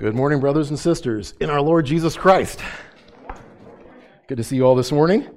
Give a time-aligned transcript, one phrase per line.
[0.00, 2.60] Good morning, brothers and sisters, in our Lord Jesus Christ.
[4.28, 5.28] Good to see you all this morning.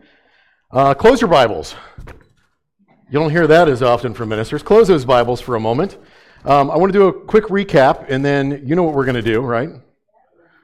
[0.71, 1.75] Uh, close your Bibles.
[2.07, 4.63] You don't hear that as often from ministers.
[4.63, 5.97] Close those Bibles for a moment.
[6.45, 9.15] Um, I want to do a quick recap, and then you know what we're going
[9.15, 9.67] to do, right?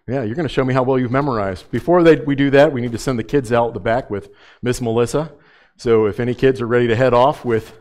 [0.07, 1.70] Yeah, you're going to show me how well you've memorized.
[1.70, 4.29] Before they, we do that, we need to send the kids out the back with
[4.61, 5.34] Miss Melissa.
[5.75, 7.78] So if any kids are ready to head off with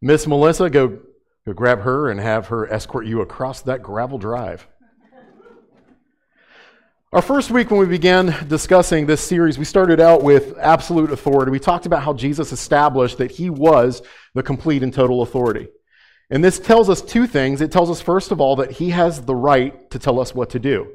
[0.00, 1.00] Miss Melissa, go,
[1.44, 4.68] go grab her and have her escort you across that gravel drive.
[7.16, 11.50] Our first week, when we began discussing this series, we started out with absolute authority.
[11.50, 14.02] We talked about how Jesus established that he was
[14.34, 15.68] the complete and total authority.
[16.28, 17.62] And this tells us two things.
[17.62, 20.50] It tells us, first of all, that he has the right to tell us what
[20.50, 20.92] to do.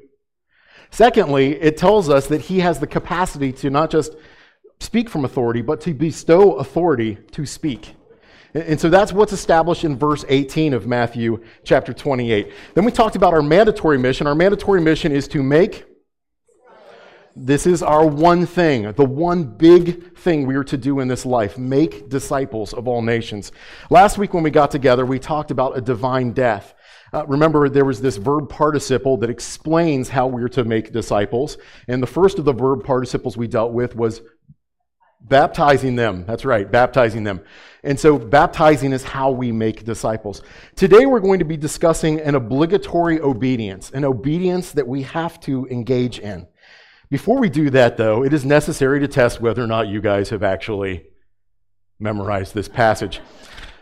[0.92, 4.14] Secondly, it tells us that he has the capacity to not just
[4.80, 7.96] speak from authority, but to bestow authority to speak.
[8.54, 12.54] And so that's what's established in verse 18 of Matthew chapter 28.
[12.76, 14.28] Then we talked about our mandatory mission.
[14.28, 15.86] Our mandatory mission is to make
[17.36, 21.26] this is our one thing, the one big thing we are to do in this
[21.26, 23.52] life make disciples of all nations.
[23.90, 26.74] Last week, when we got together, we talked about a divine death.
[27.14, 31.58] Uh, remember, there was this verb participle that explains how we're to make disciples.
[31.88, 34.22] And the first of the verb participles we dealt with was
[35.22, 36.26] baptizing them.
[36.26, 37.42] That's right, baptizing them.
[37.84, 40.42] And so, baptizing is how we make disciples.
[40.76, 45.68] Today, we're going to be discussing an obligatory obedience, an obedience that we have to
[45.68, 46.48] engage in.
[47.12, 50.30] Before we do that, though, it is necessary to test whether or not you guys
[50.30, 51.08] have actually
[52.00, 53.20] memorized this passage.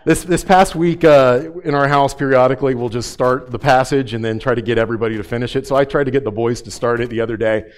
[0.04, 4.26] This, this past week uh, in our house, periodically, we'll just start the passage and
[4.26, 5.68] then try to get everybody to finish it.
[5.68, 7.70] So I tried to get the boys to start it the other day.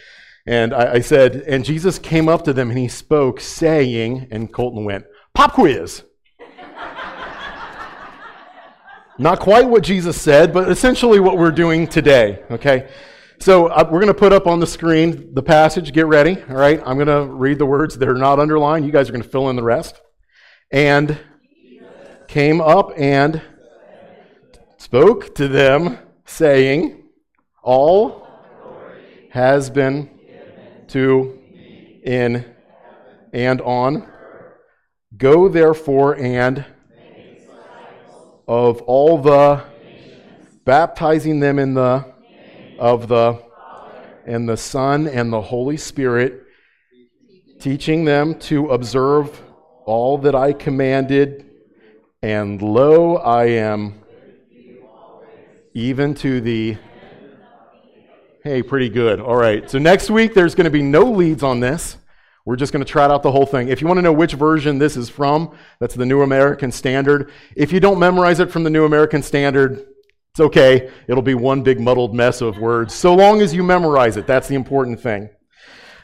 [0.45, 4.53] And I, I said, And Jesus came up to them and he spoke, saying, and
[4.53, 6.03] Colton went, Pop quiz.
[9.19, 12.87] Not quite what Jesus said, but essentially what we're doing today, okay?
[13.41, 15.93] So uh, we're going to put up on the screen the passage.
[15.93, 16.39] Get ready.
[16.47, 16.79] All right.
[16.85, 18.85] I'm going to read the words that are not underlined.
[18.85, 19.99] You guys are going to fill in the rest.
[20.71, 21.17] And
[22.27, 23.41] came up and
[24.77, 27.09] spoke to them, saying,
[27.63, 28.27] All
[29.31, 30.11] has been
[30.89, 31.39] to
[32.03, 32.45] in
[33.33, 34.07] and on.
[35.17, 36.63] Go therefore and
[38.47, 39.63] of all the
[40.63, 42.11] baptizing them in the
[42.81, 43.39] of the
[44.25, 46.43] and the Son and the Holy Spirit,
[47.59, 49.39] teaching them to observe
[49.85, 51.45] all that I commanded,
[52.23, 54.01] and lo, I am
[55.73, 56.77] even to the.
[58.43, 59.19] Hey, pretty good.
[59.19, 59.69] All right.
[59.69, 61.97] So next week, there's going to be no leads on this.
[62.45, 63.67] We're just going to trot out the whole thing.
[63.67, 67.29] If you want to know which version this is from, that's the New American Standard.
[67.55, 69.85] If you don't memorize it from the New American Standard,
[70.33, 70.89] it's okay.
[71.07, 72.93] It'll be one big muddled mess of words.
[72.93, 75.29] So long as you memorize it, that's the important thing.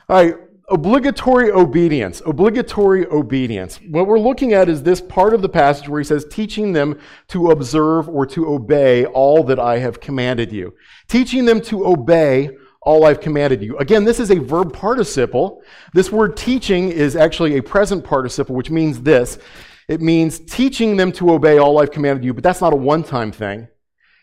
[0.10, 0.36] All right,
[0.68, 2.22] obligatory obedience.
[2.26, 3.80] Obligatory obedience.
[3.90, 7.00] What we're looking at is this part of the passage where he says, teaching them
[7.30, 10.74] to observe or to obey all that I have commanded you.
[11.08, 12.50] Teaching them to obey
[12.82, 13.78] all I've commanded you.
[13.78, 15.62] Again, this is a verb participle.
[15.94, 19.40] This word teaching is actually a present participle, which means this.
[19.88, 23.04] It means teaching them to obey all I've commanded you, but that's not a one
[23.04, 23.70] time thing.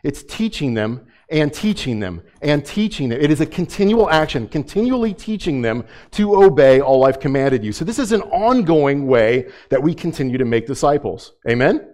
[0.05, 3.21] It's teaching them and teaching them and teaching them.
[3.21, 7.73] It is a continual action, continually teaching them to obey all I've commanded you.
[7.73, 11.33] So this is an ongoing way that we continue to make disciples.
[11.49, 11.91] Amen?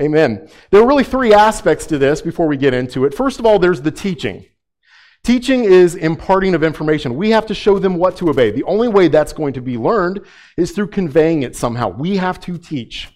[0.00, 0.48] Amen.
[0.70, 3.14] There are really three aspects to this before we get into it.
[3.14, 4.46] First of all, there's the teaching.
[5.24, 7.16] Teaching is imparting of information.
[7.16, 8.50] We have to show them what to obey.
[8.50, 10.20] The only way that's going to be learned
[10.56, 11.88] is through conveying it somehow.
[11.88, 13.10] We have to teach.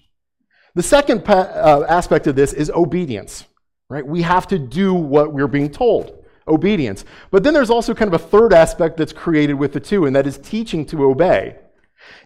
[0.75, 3.48] The second pa- uh, aspect of this is obedience
[3.89, 4.07] right?
[4.07, 6.15] We have to do what we're being told
[6.49, 7.05] obedience.
[7.31, 10.17] But then there's also kind of a third aspect that's created with the two, and
[10.17, 11.57] that is teaching to obey.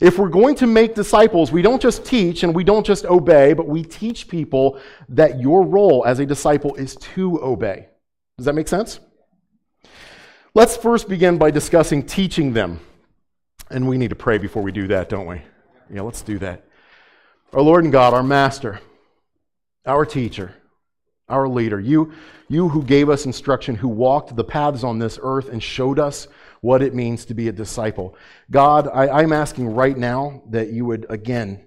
[0.01, 3.53] If we're going to make disciples, we don't just teach and we don't just obey,
[3.53, 4.79] but we teach people
[5.09, 7.89] that your role as a disciple is to obey.
[8.39, 9.01] Does that make sense?
[10.55, 12.81] Let's first begin by discussing teaching them.
[13.71, 15.41] And we need to pray before we do that, don't we?
[15.91, 16.65] Yeah, let's do that.
[17.53, 18.81] Our Lord and God, our Master,
[19.87, 20.55] our teacher,
[21.33, 22.13] our leader, you,
[22.49, 26.29] you who gave us instruction, who walked the paths on this earth and showed us
[26.61, 28.15] what it means to be a disciple.
[28.51, 31.65] God, I, I'm asking right now that you would again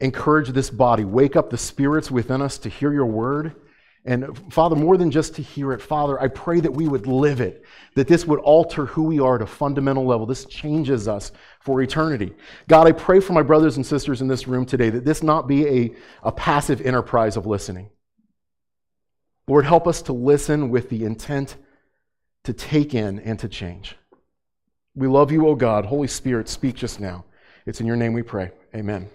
[0.00, 3.56] encourage this body, wake up the spirits within us to hear your word.
[4.04, 7.40] And Father, more than just to hear it, Father, I pray that we would live
[7.40, 7.64] it,
[7.94, 10.24] that this would alter who we are at a fundamental level.
[10.24, 12.32] This changes us for eternity.
[12.68, 15.48] God, I pray for my brothers and sisters in this room today that this not
[15.48, 17.90] be a, a passive enterprise of listening
[19.48, 21.56] Lord, help us to listen with the intent
[22.44, 23.96] to take in and to change.
[24.94, 25.86] We love you, O God.
[25.86, 27.24] Holy Spirit, speak just now.
[27.66, 28.50] It's in your name we pray.
[28.74, 29.08] Amen.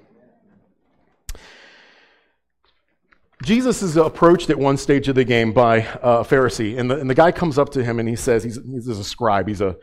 [3.43, 7.09] Jesus is approached at one stage of the game by a Pharisee, and the, and
[7.09, 9.75] the guy comes up to him and he says, he's, he's a scribe, he's a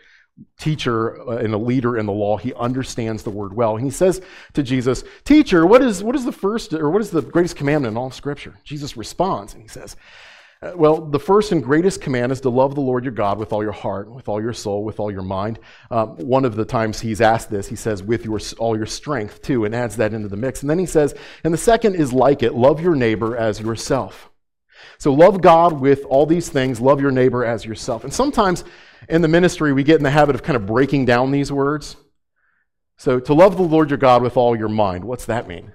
[0.59, 2.39] teacher uh, and a leader in the law.
[2.39, 3.77] He understands the word well.
[3.77, 4.23] And he says
[4.55, 7.93] to Jesus, Teacher, what is, what is the first, or what is the greatest commandment
[7.93, 8.59] in all Scripture?
[8.65, 9.97] Jesus responds, and he says,
[10.63, 13.53] uh, well, the first and greatest command is to love the Lord your God with
[13.53, 15.59] all your heart, with all your soul, with all your mind.
[15.91, 19.41] Um, one of the times he's asked this, he says, with your, all your strength,
[19.41, 20.61] too, and adds that into the mix.
[20.61, 21.15] And then he says,
[21.45, 24.31] and the second is like it love your neighbor as yourself.
[24.99, 28.05] So love God with all these things, love your neighbor as yourself.
[28.05, 28.65] And sometimes
[29.09, 31.97] in the ministry, we get in the habit of kind of breaking down these words.
[32.99, 35.73] So to love the Lord your God with all your mind, what's that mean?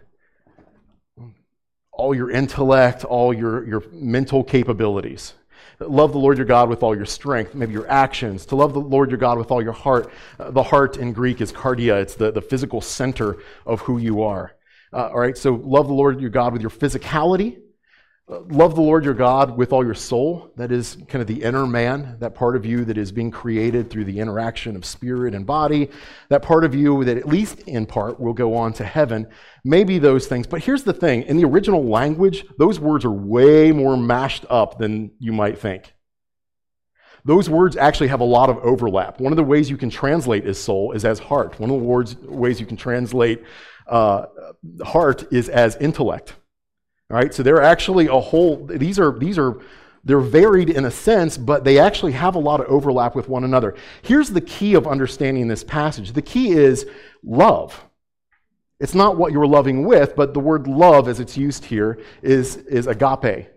[1.97, 5.33] All your intellect, all your, your mental capabilities.
[5.79, 8.45] Love the Lord your God with all your strength, maybe your actions.
[8.47, 10.11] To love the Lord your God with all your heart.
[10.39, 14.23] Uh, the heart in Greek is cardia, it's the, the physical center of who you
[14.23, 14.55] are.
[14.93, 17.57] Uh, all right, so love the Lord your God with your physicality,
[18.27, 20.51] Love the Lord your God with all your soul.
[20.55, 23.91] That is kind of the inner man, that part of you that is being created
[23.91, 25.91] through the interaction of spirit and body.
[26.29, 29.27] That part of you that, at least in part, will go on to heaven.
[29.63, 30.47] Maybe those things.
[30.47, 34.79] But here's the thing in the original language, those words are way more mashed up
[34.79, 35.93] than you might think.
[37.25, 39.19] Those words actually have a lot of overlap.
[39.19, 41.59] One of the ways you can translate as soul is as heart.
[41.59, 43.43] One of the words, ways you can translate
[43.87, 44.25] uh,
[44.83, 46.33] heart is as intellect.
[47.11, 49.59] All right, so they're actually a whole, these are, these are,
[50.03, 53.43] they're varied in a sense, but they actually have a lot of overlap with one
[53.43, 53.75] another.
[54.01, 56.87] Here's the key of understanding this passage the key is
[57.23, 57.85] love.
[58.79, 62.57] It's not what you're loving with, but the word love, as it's used here, is,
[62.57, 63.47] is agape.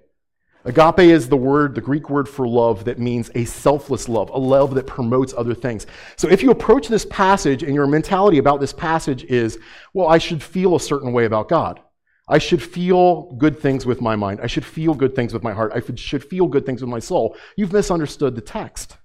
[0.65, 4.39] Agape is the word, the Greek word for love that means a selfless love, a
[4.39, 5.87] love that promotes other things.
[6.17, 9.59] So if you approach this passage and your mentality about this passage is,
[9.95, 11.81] well, I should feel a certain way about God.
[12.29, 14.41] I should feel good things with my mind.
[14.43, 15.73] I should feel good things with my heart.
[15.75, 17.37] I should feel good things with my soul.
[17.57, 18.99] You've misunderstood the text.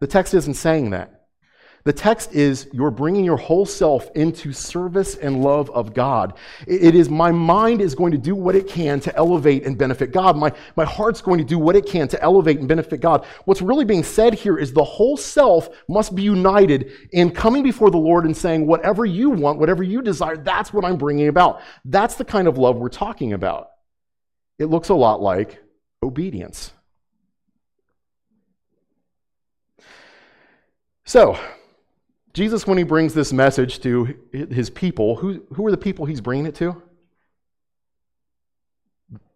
[0.00, 1.15] The text isn't saying that.
[1.86, 6.34] The text is you're bringing your whole self into service and love of God.
[6.66, 10.10] It is my mind is going to do what it can to elevate and benefit
[10.10, 10.36] God.
[10.36, 13.24] My, my heart's going to do what it can to elevate and benefit God.
[13.44, 17.92] What's really being said here is the whole self must be united in coming before
[17.92, 21.60] the Lord and saying, whatever you want, whatever you desire, that's what I'm bringing about.
[21.84, 23.68] That's the kind of love we're talking about.
[24.58, 25.62] It looks a lot like
[26.02, 26.72] obedience.
[31.04, 31.38] So,
[32.36, 36.20] Jesus, when he brings this message to his people, who, who are the people he's
[36.20, 36.82] bringing it to?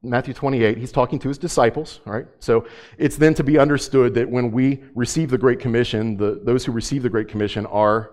[0.03, 2.27] Matthew 28, he's talking to his disciples, all right?
[2.41, 2.67] So
[2.99, 6.73] it's then to be understood that when we receive the Great Commission, the, those who
[6.73, 8.11] receive the Great Commission are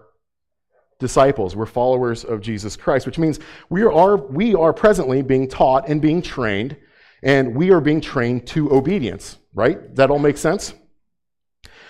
[1.00, 1.54] disciples.
[1.54, 6.02] We're followers of Jesus Christ, which means we are, we are presently being taught and
[6.02, 6.78] being trained,
[7.22, 9.94] and we are being trained to obedience, right?
[9.98, 10.74] That all makes sense?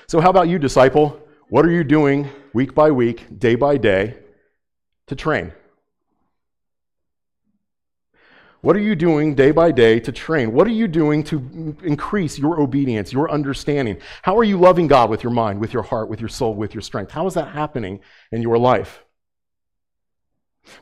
[0.08, 1.22] So, how about you, disciple?
[1.50, 4.16] What are you doing week by week, day by day,
[5.06, 5.54] to train?
[8.62, 10.52] What are you doing day by day to train?
[10.52, 11.36] What are you doing to
[11.84, 13.98] increase your obedience, your understanding?
[14.24, 16.74] How are you loving God with your mind, with your heart, with your soul, with
[16.74, 17.12] your strength?
[17.12, 18.00] How is that happening
[18.32, 19.04] in your life?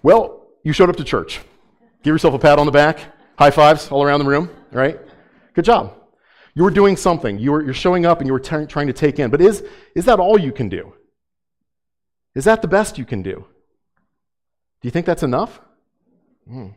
[0.01, 1.41] Well, you showed up to church.
[2.03, 3.00] Give yourself a pat on the back,
[3.38, 4.97] high fives all around the room, right?
[5.53, 5.93] Good job.
[6.53, 7.38] You were doing something.
[7.38, 9.29] You were, you're showing up and you were t- trying to take in.
[9.29, 9.61] But is,
[9.93, 10.93] is that all you can do?
[12.35, 13.45] Is that the best you can do?
[14.81, 15.61] Do you think that's enough?
[16.47, 16.67] Hmm.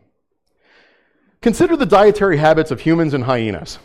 [1.43, 3.79] Consider the dietary habits of humans and hyenas.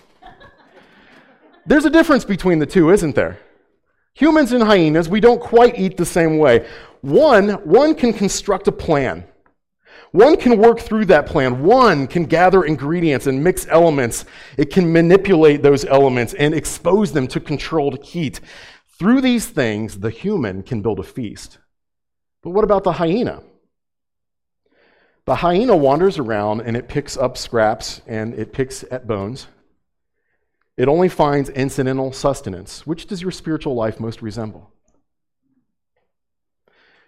[1.66, 3.40] There's a difference between the two, isn't there?
[4.16, 6.68] Humans and hyenas, we don't quite eat the same way.
[7.02, 9.26] One, one can construct a plan.
[10.12, 11.64] One can work through that plan.
[11.64, 14.26] One can gather ingredients and mix elements.
[14.58, 18.40] It can manipulate those elements and expose them to controlled heat.
[19.00, 21.58] Through these things, the human can build a feast.
[22.44, 23.42] But what about the hyena?
[25.26, 29.48] The hyena wanders around and it picks up scraps and it picks at bones.
[30.76, 32.86] It only finds incidental sustenance.
[32.86, 34.72] Which does your spiritual life most resemble?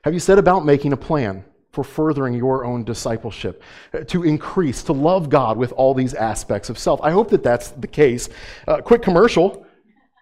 [0.04, 1.44] Have you set about making a plan?
[1.75, 3.62] for furthering your own discipleship,
[3.94, 7.01] uh, to increase, to love God with all these aspects of self.
[7.04, 8.30] I hope that that's the case.
[8.65, 9.68] Uh, quick commercial.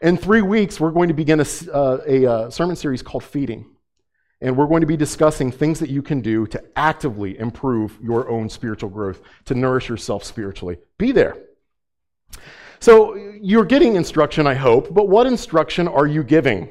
[0.02, 3.73] In three weeks, we're going to begin a, uh, a uh, sermon series called Feeding.
[4.44, 8.30] And we're going to be discussing things that you can do to actively improve your
[8.30, 10.78] own spiritual growth, to nourish yourself spiritually.
[10.98, 11.38] Be there.
[12.82, 16.70] So you're getting instruction, I hope, but what instruction are you giving?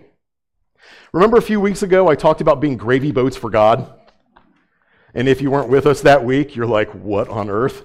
[1.13, 3.91] Remember a few weeks ago I talked about being gravy boats for God?
[5.15, 7.85] And if you weren't with us that week, you're like, what on earth?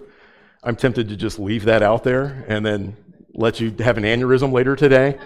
[0.64, 2.98] I'm tempted to just leave that out there and then
[3.34, 5.18] let you have an aneurysm later today.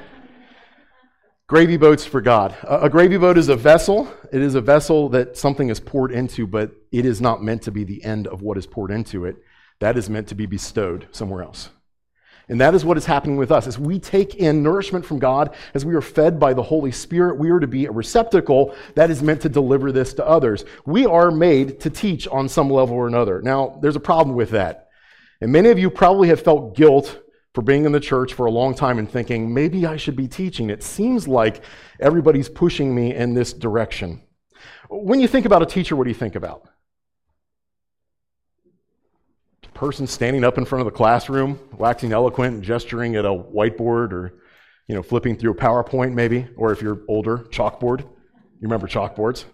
[1.51, 2.55] Gravy boats for God.
[2.63, 4.09] A, gravy boat is a vessel.
[4.31, 7.71] It is a vessel that something is poured into, but it is not meant to
[7.71, 9.35] be the end of what is poured into it.
[9.81, 11.69] That is meant to be bestowed somewhere else.
[12.47, 13.67] And that is what is happening with us.
[13.67, 17.37] As we take in nourishment from God, as we are fed by the Holy Spirit,
[17.37, 20.63] we are to be a receptacle that is meant to deliver this to others.
[20.85, 23.41] We are made to teach on some level or another.
[23.41, 24.87] Now, there's a problem with that.
[25.41, 27.21] And many of you probably have felt guilt
[27.53, 30.27] for being in the church for a long time and thinking, maybe I should be
[30.27, 30.69] teaching.
[30.69, 31.63] It seems like
[31.99, 34.21] everybody's pushing me in this direction.
[34.89, 36.69] When you think about a teacher, what do you think about?
[39.63, 43.29] A person standing up in front of the classroom, waxing eloquent, and gesturing at a
[43.29, 44.41] whiteboard, or
[44.87, 48.01] you know, flipping through a PowerPoint, maybe, or if you're older, chalkboard.
[48.01, 49.45] You remember chalkboards?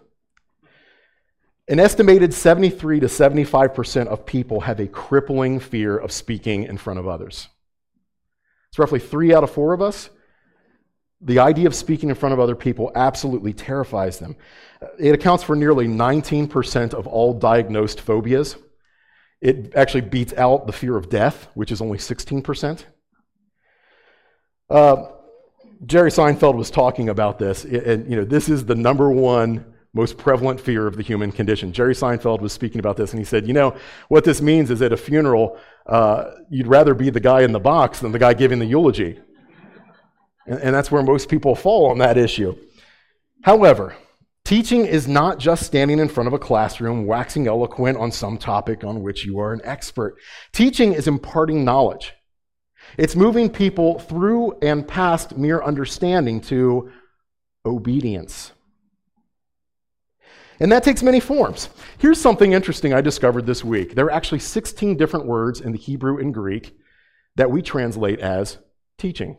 [1.68, 6.98] An estimated 73 to 75% of people have a crippling fear of speaking in front
[6.98, 7.48] of others.
[8.70, 10.10] It's roughly three out of four of us.
[11.20, 14.36] The idea of speaking in front of other people absolutely terrifies them.
[14.98, 18.56] It accounts for nearly 19% of all diagnosed phobias.
[19.40, 22.84] It actually beats out the fear of death, which is only 16%.
[24.70, 25.06] Uh,
[25.86, 30.18] Jerry Seinfeld was talking about this, and you know this is the number one most
[30.18, 31.72] prevalent fear of the human condition.
[31.72, 33.76] Jerry Seinfeld was speaking about this, and he said, You know,
[34.08, 35.58] what this means is at a funeral,
[35.88, 39.18] uh, you'd rather be the guy in the box than the guy giving the eulogy.
[40.46, 42.56] and, and that's where most people fall on that issue.
[43.42, 43.96] However,
[44.44, 48.84] teaching is not just standing in front of a classroom waxing eloquent on some topic
[48.84, 50.16] on which you are an expert.
[50.52, 52.12] Teaching is imparting knowledge.
[52.96, 56.90] It's moving people through and past mere understanding to
[57.64, 58.52] obedience.
[60.60, 61.68] And that takes many forms.
[61.98, 63.94] Here's something interesting I discovered this week.
[63.94, 66.76] There are actually 16 different words in the Hebrew and Greek
[67.36, 68.58] that we translate as
[68.98, 69.36] teaching,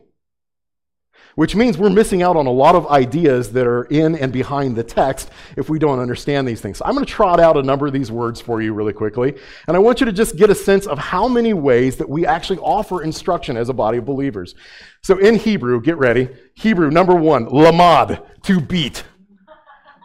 [1.35, 4.77] which means we're missing out on a lot of ideas that are in and behind
[4.77, 6.77] the text if we don't understand these things.
[6.77, 9.35] So I'm going to trot out a number of these words for you really quickly,
[9.67, 12.25] and I want you to just get a sense of how many ways that we
[12.25, 14.55] actually offer instruction as a body of believers.
[15.03, 16.29] So in Hebrew, get ready.
[16.53, 19.03] Hebrew, number one, lamad, to beat.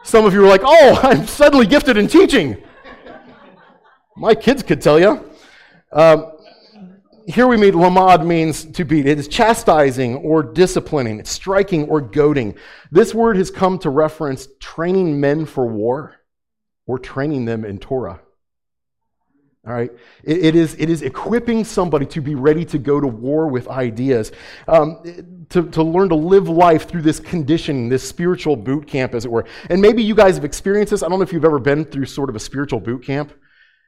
[0.05, 2.63] Some of you are like, oh, I'm suddenly gifted in teaching.
[4.17, 5.33] My kids could tell you.
[5.93, 6.33] Um,
[7.27, 9.07] here we meet lamad means to beat.
[9.07, 12.55] It is chastising or disciplining, it's striking or goading.
[12.93, 16.17] This word has come to reference training men for war
[16.87, 18.21] or training them in Torah.
[19.67, 19.91] All right?
[20.23, 23.69] It, it, is, it is equipping somebody to be ready to go to war with
[23.69, 24.31] ideas,
[24.69, 25.03] um,
[25.51, 29.31] to, to learn to live life through this conditioning, this spiritual boot camp, as it
[29.31, 29.45] were.
[29.71, 31.03] And maybe you guys have experienced this.
[31.03, 33.33] I don't know if you've ever been through sort of a spiritual boot camp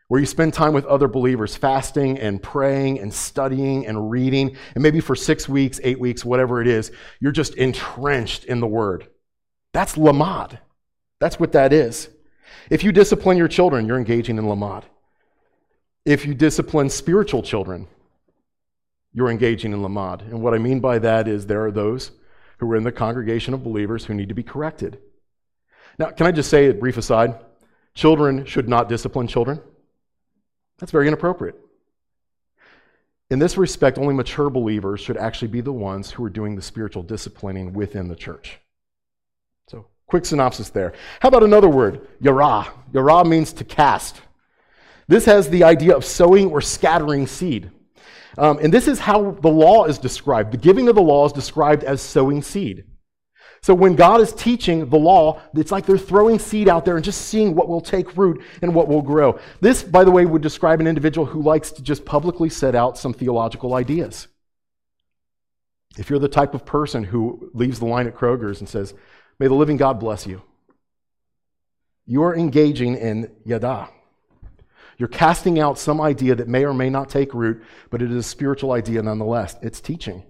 [0.09, 4.57] where you spend time with other believers, fasting and praying and studying and reading.
[4.75, 8.67] And maybe for six weeks, eight weeks, whatever it is, you're just entrenched in the
[8.67, 9.09] Word.
[9.73, 10.61] That's lamad.
[11.19, 12.09] That's what that is.
[12.71, 14.85] If you discipline your children, you're engaging in lamad.
[16.05, 17.89] If you discipline spiritual children,
[19.17, 20.21] you're engaging in lamad.
[20.21, 22.11] And what I mean by that is there are those
[22.59, 24.99] who are in the congregation of believers who need to be corrected.
[25.99, 27.35] Now, can I just say a brief aside?
[27.95, 29.59] Children should not discipline children.
[30.79, 31.59] That's very inappropriate.
[33.31, 36.61] In this respect, only mature believers should actually be the ones who are doing the
[36.61, 38.59] spiritual disciplining within the church.
[39.71, 40.93] So, quick synopsis there.
[41.21, 42.07] How about another word?
[42.21, 42.67] Yara.
[42.93, 44.21] Yara means to cast.
[45.09, 47.71] This has the idea of sowing or scattering seed.
[48.39, 50.53] Um, and this is how the law is described.
[50.53, 52.85] The giving of the law is described as sowing seed.
[53.63, 57.05] So when God is teaching the law, it's like they're throwing seed out there and
[57.05, 59.41] just seeing what will take root and what will grow.
[59.61, 62.99] This, by the way, would describe an individual who likes to just publicly set out
[62.99, 64.29] some theological ideas.
[65.99, 68.95] If you're the type of person who leaves the line at Kroger's and says,
[69.39, 70.43] May the living God bless you,
[72.05, 73.89] you are engaging in yada,
[74.97, 78.17] you're casting out some idea that may or may not take root, but it is
[78.17, 79.57] a spiritual idea nonetheless.
[79.63, 80.25] It's teaching.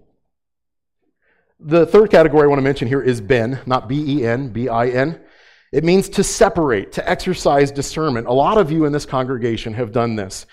[1.61, 4.69] The third category I want to mention here is ben, not B E N, B
[4.69, 5.21] I N.
[5.73, 8.27] It means to separate, to exercise discernment.
[8.27, 10.47] A lot of you in this congregation have done this.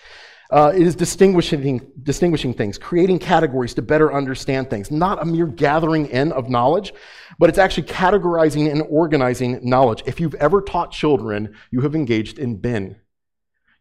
[0.51, 4.91] Uh, it is distinguishing, distinguishing things, creating categories to better understand things.
[4.91, 6.93] Not a mere gathering in of knowledge,
[7.39, 10.03] but it's actually categorizing and organizing knowledge.
[10.05, 12.97] If you've ever taught children, you have engaged in ben.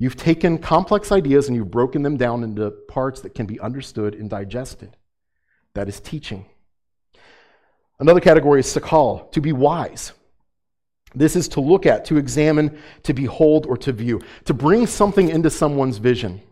[0.02, 4.16] You've taken complex ideas and you've broken them down into parts that can be understood
[4.16, 4.96] and digested.
[5.74, 6.46] That is teaching.
[8.00, 10.10] Another category is sakal, to be wise.
[11.14, 15.28] This is to look at, to examine, to behold, or to view, to bring something
[15.28, 16.42] into someone's vision.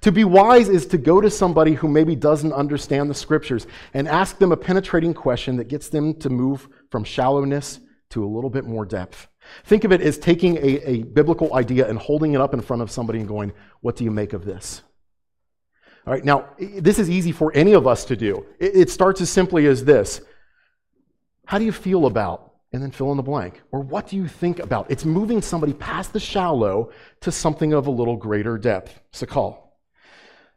[0.00, 4.08] To be wise is to go to somebody who maybe doesn't understand the scriptures and
[4.08, 8.48] ask them a penetrating question that gets them to move from shallowness to a little
[8.48, 9.28] bit more depth.
[9.64, 12.82] Think of it as taking a, a biblical idea and holding it up in front
[12.82, 14.82] of somebody and going, What do you make of this?
[16.06, 18.44] All right, now, this is easy for any of us to do.
[18.58, 20.20] It, it starts as simply as this
[21.46, 22.52] How do you feel about?
[22.72, 23.62] And then fill in the blank.
[23.70, 24.90] Or what do you think about?
[24.90, 29.00] It's moving somebody past the shallow to something of a little greater depth.
[29.12, 29.63] Sakal.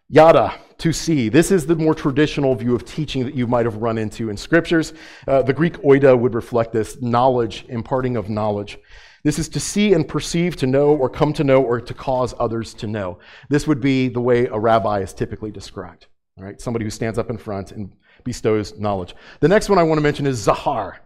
[0.10, 1.28] Yada, to see.
[1.28, 4.38] This is the more traditional view of teaching that you might have run into in
[4.38, 4.94] scriptures.
[5.28, 8.78] Uh, the Greek oida would reflect this knowledge, imparting of knowledge.
[9.24, 12.34] This is to see and perceive, to know, or come to know, or to cause
[12.40, 13.20] others to know.
[13.50, 16.08] This would be the way a rabbi is typically described.
[16.38, 17.92] All right, somebody who stands up in front and
[18.24, 19.14] bestows knowledge.
[19.42, 21.00] The next one I want to mention is Zahar.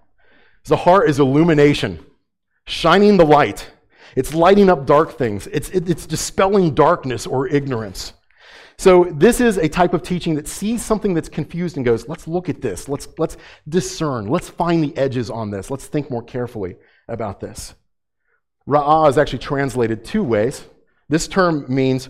[0.65, 2.05] Zahar is illumination,
[2.67, 3.71] shining the light.
[4.15, 5.47] It's lighting up dark things.
[5.47, 8.13] It's, it's dispelling darkness or ignorance.
[8.81, 12.27] So this is a type of teaching that sees something that's confused and goes, let's
[12.27, 12.89] look at this.
[12.89, 13.37] Let's, let's
[13.69, 14.25] discern.
[14.25, 15.69] Let's find the edges on this.
[15.69, 17.75] Let's think more carefully about this.
[18.67, 20.65] Ra'ah is actually translated two ways.
[21.09, 22.09] This term means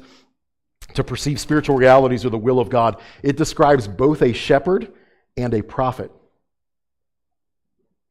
[0.93, 3.01] to perceive spiritual realities or the will of God.
[3.21, 4.93] It describes both a shepherd
[5.35, 6.09] and a prophet.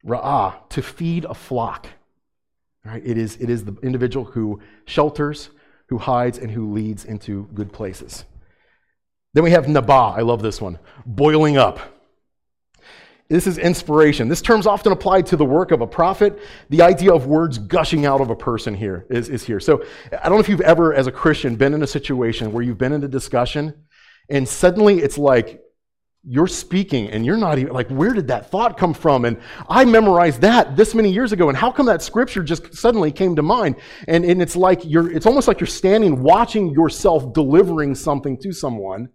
[0.05, 1.87] Ra'ah, to feed a flock.
[2.85, 3.00] Right?
[3.02, 5.49] It, is, it is the individual who shelters,
[5.87, 8.26] who hides, and who leads into good places.
[9.35, 10.15] Then we have naba.
[10.17, 10.79] I love this one.
[11.07, 11.79] Boiling up.
[13.29, 14.27] This is inspiration.
[14.27, 16.41] This term's often applied to the work of a prophet.
[16.69, 19.61] The idea of words gushing out of a person here is, is here.
[19.61, 22.65] So I don't know if you've ever, as a Christian, been in a situation where
[22.65, 23.85] you've been in a discussion
[24.29, 25.61] and suddenly it's like
[26.23, 29.25] you're speaking and you're not even like, where did that thought come from?
[29.25, 29.39] And
[29.69, 31.49] I memorized that this many years ago.
[31.49, 33.77] And how come that scripture just suddenly came to mind?
[34.09, 38.53] And, and it's like you're, it's almost like you're standing watching yourself delivering something to
[38.53, 39.09] someone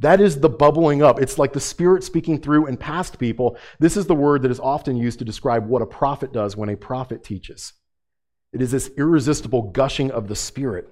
[0.00, 1.20] that is the bubbling up.
[1.20, 3.56] It's like the Spirit speaking through and past people.
[3.78, 6.70] This is the word that is often used to describe what a prophet does when
[6.70, 7.74] a prophet teaches.
[8.52, 10.88] It is this irresistible gushing of the Spirit.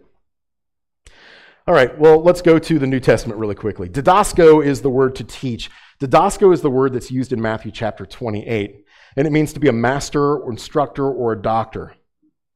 [1.66, 3.88] All right, well, let's go to the New Testament really quickly.
[3.88, 5.70] Didasko is the word to teach.
[6.00, 8.84] Didasko is the word that's used in Matthew chapter 28,
[9.16, 11.94] and it means to be a master or instructor or a doctor.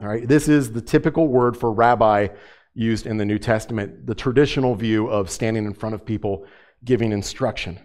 [0.00, 2.28] All right, this is the typical word for rabbi
[2.74, 6.46] used in the New Testament, the traditional view of standing in front of people
[6.84, 7.78] giving instruction.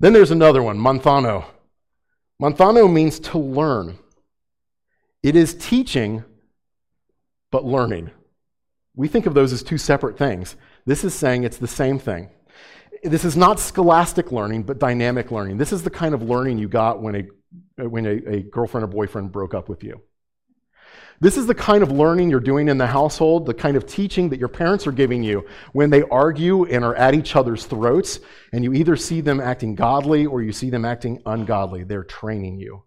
[0.00, 1.44] Then there's another one, manthano.
[2.42, 3.98] Manthano means to learn.
[5.22, 6.24] It is teaching,
[7.50, 8.10] but learning.
[8.94, 10.56] We think of those as two separate things.
[10.84, 12.30] This is saying it's the same thing.
[13.02, 15.58] This is not scholastic learning, but dynamic learning.
[15.58, 17.28] This is the kind of learning you got when
[17.78, 20.00] a, when a, a girlfriend or boyfriend broke up with you.
[21.20, 24.28] This is the kind of learning you're doing in the household, the kind of teaching
[24.28, 28.20] that your parents are giving you when they argue and are at each other's throats,
[28.52, 31.84] and you either see them acting godly or you see them acting ungodly.
[31.84, 32.82] They're training you.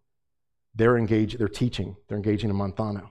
[0.76, 3.10] They're engaged, they're teaching, they're engaging in Manthano.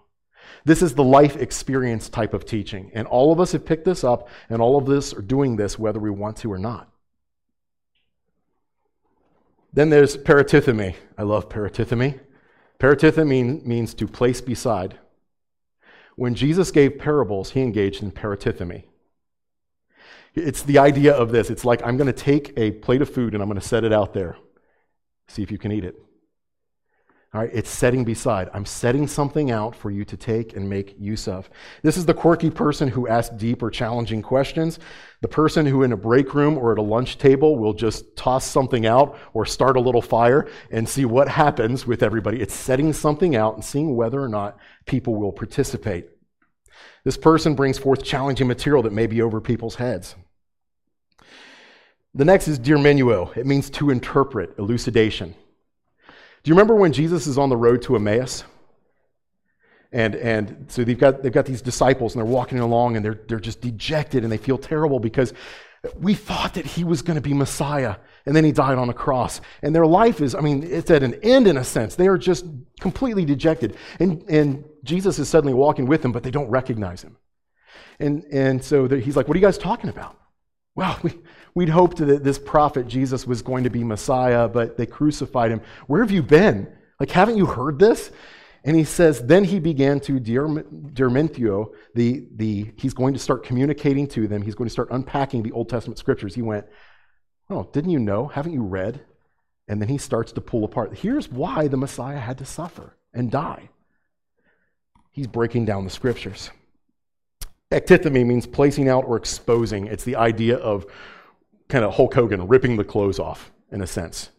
[0.65, 2.91] This is the life experience type of teaching.
[2.95, 5.79] And all of us have picked this up, and all of us are doing this
[5.79, 6.91] whether we want to or not.
[9.73, 10.95] Then there's paratithemi.
[11.19, 12.21] I love paratithemi.
[12.79, 14.99] Paratithemi means to place beside.
[16.19, 18.83] When Jesus gave parables, he engaged in paratithemi.
[20.35, 21.49] It's the idea of this.
[21.49, 23.85] It's like I'm going to take a plate of food and I'm going to set
[23.85, 24.37] it out there.
[25.29, 25.95] See if you can eat it.
[27.35, 28.49] All right, it's setting beside.
[28.55, 31.51] I'm setting something out for you to take and make use of.
[31.83, 34.79] This is the quirky person who asks deep or challenging questions.
[35.21, 38.47] The person who, in a break room or at a lunch table, will just toss
[38.47, 42.41] something out or start a little fire and see what happens with everybody.
[42.41, 46.09] It's setting something out and seeing whether or not people will participate.
[47.05, 50.17] This person brings forth challenging material that may be over people's heads.
[52.15, 53.37] The next is diermeneuo.
[53.37, 55.35] It means to interpret, elucidation.
[56.43, 58.45] Do you remember when Jesus is on the road to Emmaus?
[59.91, 63.21] And, and so they've got, they've got these disciples and they're walking along and they're,
[63.27, 65.33] they're just dejected and they feel terrible because
[65.97, 67.97] we thought that he was going to be Messiah
[68.27, 69.41] and then he died on a cross.
[69.63, 71.95] And their life is, I mean, it's at an end in a sense.
[71.95, 72.45] They are just
[72.81, 73.77] completely dejected.
[73.99, 77.17] And, and Jesus is suddenly walking with them, but they don't recognize him.
[77.99, 80.19] And, and so he's like, What are you guys talking about?
[80.75, 81.13] Well, we,
[81.59, 85.61] We'd hoped that this prophet Jesus was going to be Messiah, but they crucified him.
[85.89, 86.73] Where have you been?
[87.01, 88.13] Like, haven't you heard this?
[88.63, 94.07] And he says, then he began to diermeneuo, the, the, he's going to start communicating
[94.07, 94.41] to them.
[94.41, 96.33] He's going to start unpacking the Old Testament scriptures.
[96.33, 96.65] He went,
[97.51, 98.29] Oh, didn't you know?
[98.29, 99.01] Haven't you read?
[99.67, 100.97] And then he starts to pull apart.
[100.97, 103.69] Here's why the Messiah had to suffer and die.
[105.11, 106.53] He's breaking down the scriptures.
[107.73, 109.89] Ectithemi means placing out or exposing.
[109.89, 110.87] It's the idea of
[111.69, 114.31] kind of Hulk Hogan ripping the clothes off, in a sense.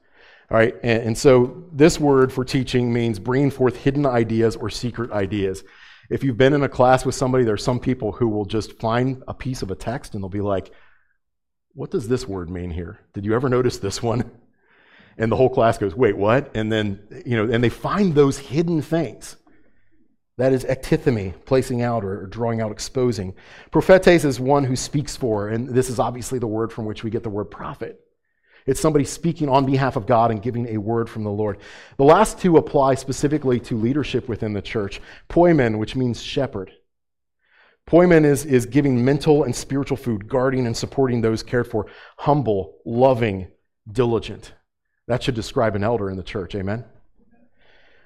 [0.52, 4.72] All right, and, and, so this word for teaching means bringing forth hidden ideas or
[4.72, 5.64] secret ideas.
[6.10, 9.24] If you've been in a class with somebody, there's some people who will just find
[9.28, 10.72] a piece of a text and they'll be like,
[11.74, 13.00] What does this word mean here?
[13.14, 14.32] Did you ever notice this one?
[15.20, 16.50] And the whole class goes, Wait, what?
[16.56, 19.36] And then, you know, and they find those hidden things.
[20.40, 23.36] That is ectithemi, placing out or drawing out, exposing.
[23.72, 27.10] Prophetes is one who speaks for, and this is obviously the word from which we
[27.10, 28.00] get the word prophet.
[28.66, 31.58] It's somebody speaking on behalf of God and giving a word from the Lord.
[31.98, 35.02] The last two apply specifically to leadership within the church.
[35.28, 36.72] Poimen, which means shepherd.
[37.86, 42.78] Poimen is, is giving mental and spiritual food, guarding and supporting those cared for, humble,
[42.86, 43.52] loving,
[43.92, 44.54] diligent.
[45.08, 46.56] That should describe an elder in the church.
[46.56, 46.86] Amen?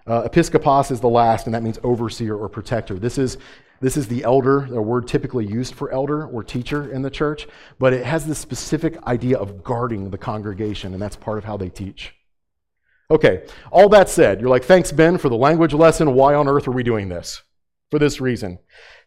[0.06, 3.00] Uh, episkopos is the last, and that means overseer or protector.
[3.00, 3.38] This is,
[3.80, 7.48] this is the elder, a word typically used for elder or teacher in the church,
[7.80, 11.56] but it has this specific idea of guarding the congregation, and that's part of how
[11.56, 12.13] they teach.
[13.10, 16.13] Okay, all that said, you're like, thanks, Ben, for the language lesson.
[16.13, 17.44] Why on earth are we doing this?
[17.92, 18.60] For this reason.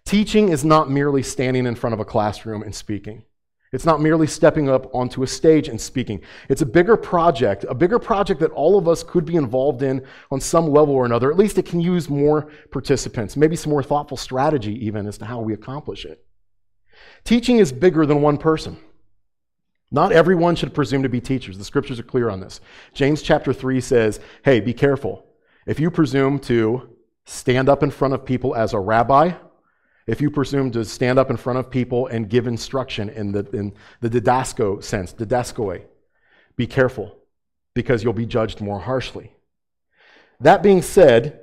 [0.04, 3.24] Teaching is not merely standing in front of a classroom and speaking.
[3.72, 6.20] It's not merely stepping up onto a stage and speaking.
[6.48, 10.04] It's a bigger project, a bigger project that all of us could be involved in
[10.30, 11.30] on some level or another.
[11.30, 15.24] At least it can use more participants, maybe some more thoughtful strategy even as to
[15.24, 16.24] how we accomplish it.
[17.24, 18.78] Teaching is bigger than one person.
[19.90, 21.58] Not everyone should presume to be teachers.
[21.58, 22.60] The scriptures are clear on this.
[22.94, 25.26] James chapter 3 says, hey, be careful.
[25.66, 29.32] If you presume to stand up in front of people as a rabbi,
[30.06, 33.48] if you presume to stand up in front of people and give instruction in the,
[33.52, 35.82] in the didasko sense, didaskoi,
[36.56, 37.16] be careful
[37.74, 39.32] because you'll be judged more harshly.
[40.40, 41.40] That being said,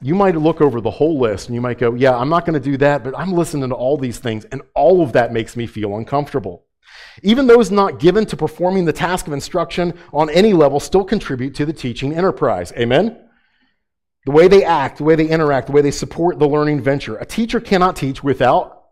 [0.00, 2.60] you might look over the whole list and you might go, Yeah, I'm not going
[2.60, 5.56] to do that, but I'm listening to all these things, and all of that makes
[5.56, 6.64] me feel uncomfortable.
[7.22, 11.54] Even those not given to performing the task of instruction on any level still contribute
[11.54, 12.72] to the teaching enterprise.
[12.76, 13.16] Amen?
[14.24, 17.16] The way they act, the way they interact, the way they support the learning venture.
[17.16, 18.84] A teacher cannot teach without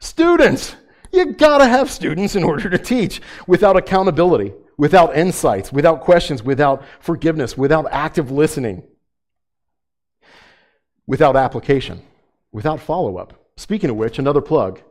[0.00, 0.74] students.
[1.12, 6.84] You gotta have students in order to teach without accountability, without insights, without questions, without
[7.00, 8.82] forgiveness, without active listening,
[11.06, 12.02] without application,
[12.52, 13.34] without follow up.
[13.56, 14.82] Speaking of which, another plug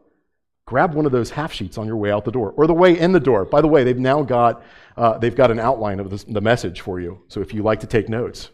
[0.68, 3.00] grab one of those half sheets on your way out the door or the way
[3.00, 3.46] in the door.
[3.46, 4.62] By the way, they've now got,
[4.98, 7.24] uh, they've got an outline of the message for you.
[7.30, 8.50] So if you like to take notes,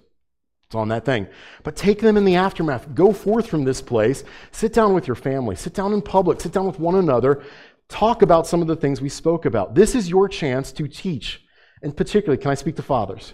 [0.74, 1.28] it's on that thing.
[1.62, 2.96] But take them in the aftermath.
[2.96, 4.24] Go forth from this place.
[4.52, 5.56] Sit down with your family.
[5.56, 6.42] Sit down in public.
[6.42, 7.44] Sit down with one another.
[7.90, 9.76] Talk about some of the things we spoke about.
[9.76, 11.46] This is your chance to teach.
[11.84, 13.34] And particularly, can I speak to fathers?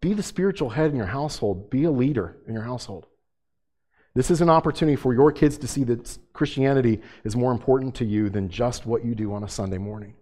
[0.00, 1.70] Be the spiritual head in your household.
[1.70, 3.06] Be a leader in your household.
[4.14, 8.04] This is an opportunity for your kids to see that Christianity is more important to
[8.04, 10.14] you than just what you do on a Sunday morning.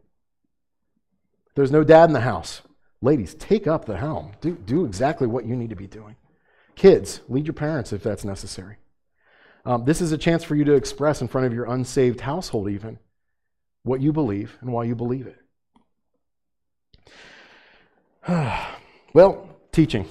[1.56, 2.62] There's no dad in the house.
[3.04, 4.32] Ladies, take up the helm.
[4.40, 6.16] Do, do exactly what you need to be doing.
[6.74, 8.78] Kids, lead your parents if that's necessary.
[9.66, 12.70] Um, this is a chance for you to express in front of your unsaved household,
[12.70, 12.98] even,
[13.82, 15.36] what you believe and why you believe it.
[19.12, 20.08] well, teaching.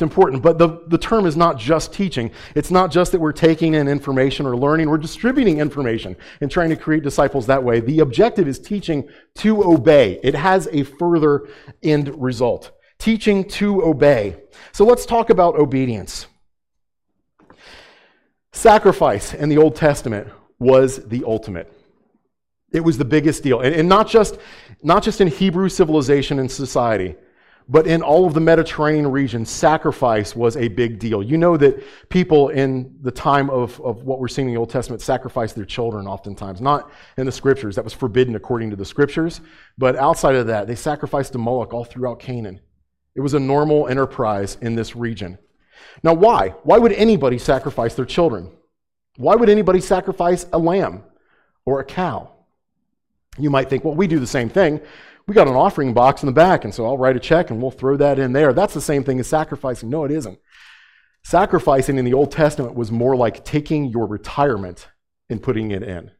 [0.00, 2.30] It's important, but the, the term is not just teaching.
[2.54, 6.70] It's not just that we're taking in information or learning, we're distributing information and trying
[6.70, 7.80] to create disciples that way.
[7.80, 10.18] The objective is teaching to obey.
[10.22, 11.48] It has a further
[11.82, 12.72] end result.
[12.98, 14.38] Teaching to obey.
[14.72, 16.26] So let's talk about obedience.
[18.52, 21.70] Sacrifice in the Old Testament was the ultimate.
[22.72, 23.60] It was the biggest deal.
[23.60, 24.38] And, and not, just,
[24.82, 27.16] not just in Hebrew civilization and society
[27.70, 31.22] but in all of the Mediterranean region, sacrifice was a big deal.
[31.22, 34.70] You know that people in the time of, of what we're seeing in the Old
[34.70, 36.60] Testament sacrificed their children oftentimes.
[36.60, 39.40] Not in the scriptures, that was forbidden according to the scriptures,
[39.78, 42.58] but outside of that, they sacrificed to Moloch all throughout Canaan.
[43.14, 45.38] It was a normal enterprise in this region.
[46.02, 46.48] Now, why?
[46.64, 48.50] Why would anybody sacrifice their children?
[49.16, 51.04] Why would anybody sacrifice a lamb
[51.64, 52.32] or a cow?
[53.38, 54.80] You might think, well, we do the same thing
[55.26, 57.60] we got an offering box in the back, and so I'll write a check and
[57.60, 58.52] we'll throw that in there.
[58.52, 59.90] That's the same thing as sacrificing.
[59.90, 60.38] No, it isn't.
[61.22, 64.88] Sacrificing in the Old Testament was more like taking your retirement
[65.28, 66.10] and putting it in.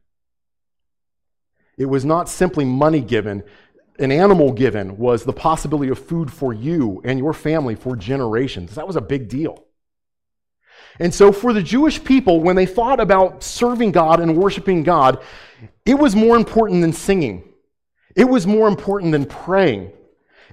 [1.77, 3.43] It was not simply money given.
[3.99, 8.75] An animal given was the possibility of food for you and your family for generations.
[8.75, 9.65] That was a big deal.
[10.99, 15.23] And so, for the Jewish people, when they thought about serving God and worshiping God,
[15.85, 17.50] it was more important than singing.
[18.15, 19.91] It was more important than praying.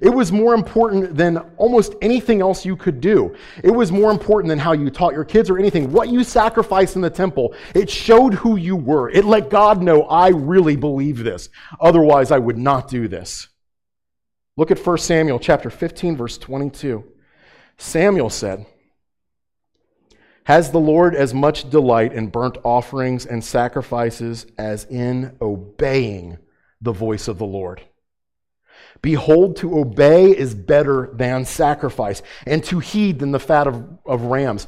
[0.00, 3.34] It was more important than almost anything else you could do.
[3.62, 5.92] It was more important than how you taught your kids or anything.
[5.92, 9.10] What you sacrificed in the temple, it showed who you were.
[9.10, 11.48] It let God know, I really believe this.
[11.80, 13.48] Otherwise, I would not do this.
[14.56, 17.04] Look at 1 Samuel chapter 15, verse 22.
[17.76, 18.66] Samuel said,
[20.44, 26.38] Has the Lord as much delight in burnt offerings and sacrifices as in obeying
[26.80, 27.82] the voice of the Lord?
[29.02, 34.22] Behold, to obey is better than sacrifice, and to heed than the fat of, of
[34.22, 34.66] rams.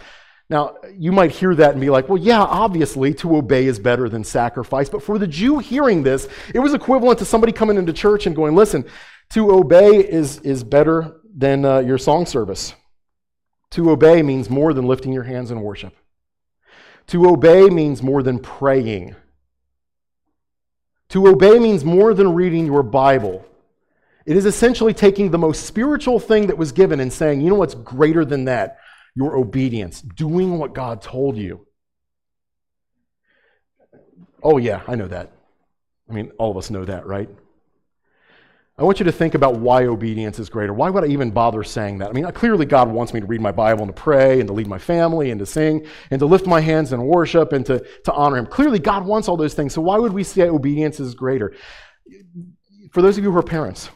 [0.49, 4.09] Now, you might hear that and be like, well, yeah, obviously, to obey is better
[4.09, 4.89] than sacrifice.
[4.89, 8.35] But for the Jew hearing this, it was equivalent to somebody coming into church and
[8.35, 8.85] going, listen,
[9.31, 12.75] to obey is, is better than uh, your song service.
[13.73, 15.95] To obey means more than lifting your hands in worship.
[17.09, 19.15] To obey means more than praying.
[21.11, 23.45] To obey means more than reading your Bible.
[24.27, 27.57] It is essentially taking the most spiritual thing that was given and saying, you know
[27.57, 28.79] what's greater than that?
[29.17, 31.67] Your obedience, doing what God told you.
[34.43, 35.33] Oh, yeah, I know that.
[36.09, 37.29] I mean, all of us know that, right?
[38.81, 40.73] I want you to think about why obedience is greater.
[40.73, 42.09] Why would I even bother saying that?
[42.09, 44.55] I mean, clearly God wants me to read my Bible and to pray and to
[44.55, 47.85] lead my family and to sing and to lift my hands in worship and to,
[48.05, 48.47] to honor Him.
[48.47, 49.75] Clearly God wants all those things.
[49.75, 51.55] So why would we say obedience is greater?
[52.93, 53.91] For those of you who are parents,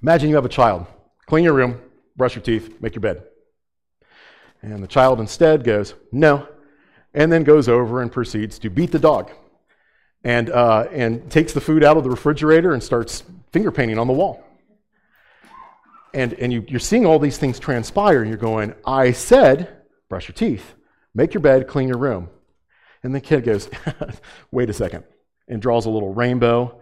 [0.00, 0.86] imagine you have a child.
[1.26, 1.80] Clean your room,
[2.16, 3.24] brush your teeth, make your bed.
[4.62, 6.46] And the child instead goes, no,
[7.12, 9.32] and then goes over and proceeds to beat the dog
[10.22, 14.08] and, uh, and takes the food out of the refrigerator and starts finger painting on
[14.08, 14.44] the wall.
[16.12, 19.76] And, and you, you're seeing all these things transpire, and you're going, I said,
[20.08, 20.74] brush your teeth,
[21.14, 22.30] make your bed, clean your room.
[23.04, 23.70] And the kid goes,
[24.50, 25.04] wait a second,
[25.46, 26.80] and draws a little rainbow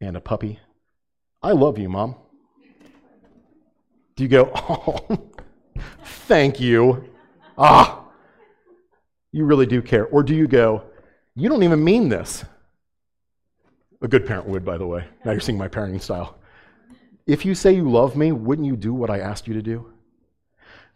[0.00, 0.60] and a puppy.
[1.42, 2.14] I love you, mom.
[4.14, 5.32] Do you go, oh,
[6.04, 7.10] thank you?
[7.58, 8.04] Ah,
[9.32, 10.06] you really do care.
[10.06, 10.84] Or do you go,
[11.34, 12.44] you don't even mean this?
[14.02, 15.04] A good parent would, by the way.
[15.24, 16.38] Now you're seeing my parenting style.
[17.26, 19.92] If you say you love me, wouldn't you do what I asked you to do?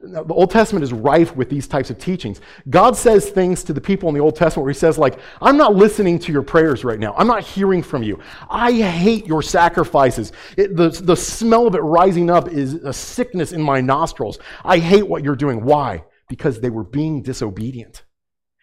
[0.00, 2.40] Now, the Old Testament is rife with these types of teachings.
[2.68, 5.56] God says things to the people in the Old Testament where He says, like, I'm
[5.56, 7.14] not listening to your prayers right now.
[7.16, 8.20] I'm not hearing from you.
[8.50, 10.32] I hate your sacrifices.
[10.58, 14.38] It, the, the smell of it rising up is a sickness in my nostrils.
[14.64, 15.64] I hate what you're doing.
[15.64, 16.04] Why?
[16.28, 18.04] Because they were being disobedient.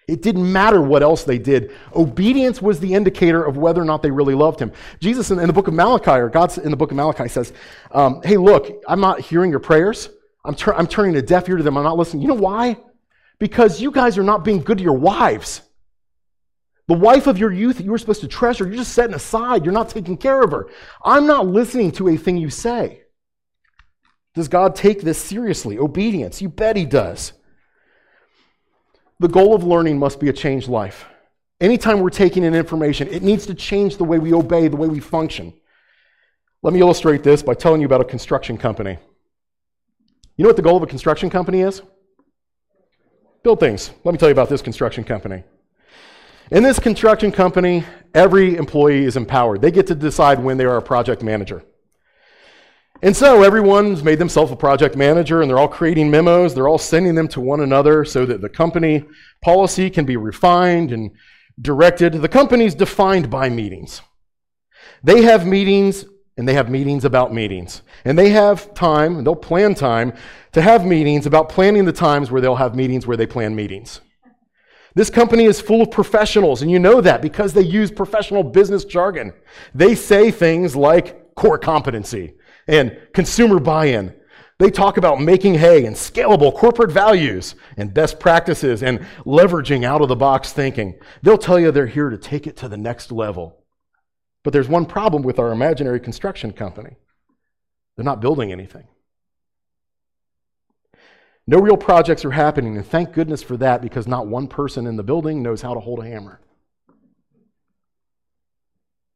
[0.07, 1.71] It didn't matter what else they did.
[1.95, 4.71] Obedience was the indicator of whether or not they really loved him.
[4.99, 7.53] Jesus in, in the book of Malachi, or God in the book of Malachi says,
[7.91, 10.09] um, Hey, look, I'm not hearing your prayers.
[10.43, 11.77] I'm, tur- I'm turning a deaf ear to them.
[11.77, 12.21] I'm not listening.
[12.21, 12.77] You know why?
[13.39, 15.61] Because you guys are not being good to your wives.
[16.87, 19.63] The wife of your youth that you were supposed to treasure, you're just setting aside.
[19.63, 20.69] You're not taking care of her.
[21.03, 23.03] I'm not listening to a thing you say.
[24.35, 25.77] Does God take this seriously?
[25.77, 26.41] Obedience.
[26.41, 27.33] You bet he does.
[29.23, 31.05] The goal of learning must be a changed life.
[31.61, 34.89] Anytime we're taking in information, it needs to change the way we obey, the way
[34.89, 35.53] we function.
[36.61, 38.97] Let me illustrate this by telling you about a construction company.
[40.35, 41.81] You know what the goal of a construction company is?
[43.43, 43.91] Build things.
[44.03, 45.45] Let me tell you about this construction company.
[46.51, 49.61] In this construction company, every employee is empowered.
[49.61, 51.63] They get to decide when they are a project manager.
[53.03, 56.55] And so everyone's made themselves a project manager and they're all creating memos.
[56.55, 59.03] They're all sending them to one another so that the company
[59.41, 61.11] policy can be refined and
[61.59, 62.13] directed.
[62.13, 64.01] The company's defined by meetings.
[65.03, 66.05] They have meetings
[66.37, 67.81] and they have meetings about meetings.
[68.05, 70.13] And they have time, and they'll plan time
[70.53, 73.99] to have meetings about planning the times where they'll have meetings where they plan meetings.
[74.95, 78.83] This company is full of professionals, and you know that because they use professional business
[78.83, 79.33] jargon.
[79.75, 82.33] They say things like core competency
[82.67, 84.13] and consumer buy in.
[84.59, 90.01] They talk about making hay and scalable corporate values and best practices and leveraging out
[90.01, 90.99] of the box thinking.
[91.21, 93.63] They'll tell you they're here to take it to the next level.
[94.43, 96.97] But there's one problem with our imaginary construction company
[97.95, 98.87] they're not building anything.
[101.45, 104.95] No real projects are happening, and thank goodness for that because not one person in
[104.95, 106.39] the building knows how to hold a hammer.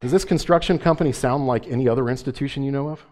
[0.01, 3.03] Does this construction company sound like any other institution you know of?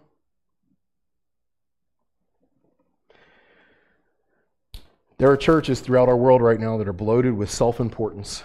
[5.17, 8.43] There are churches throughout our world right now that are bloated with self importance.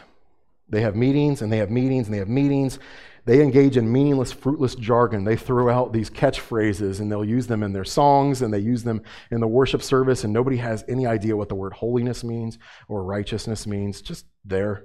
[0.69, 2.79] They have meetings and they have meetings and they have meetings,
[3.25, 5.25] they engage in meaningless, fruitless jargon.
[5.25, 8.83] They throw out these catchphrases and they'll use them in their songs and they use
[8.83, 12.59] them in the worship service, and nobody has any idea what the word holiness means
[12.89, 14.01] or righteousness means.
[14.01, 14.85] Just there.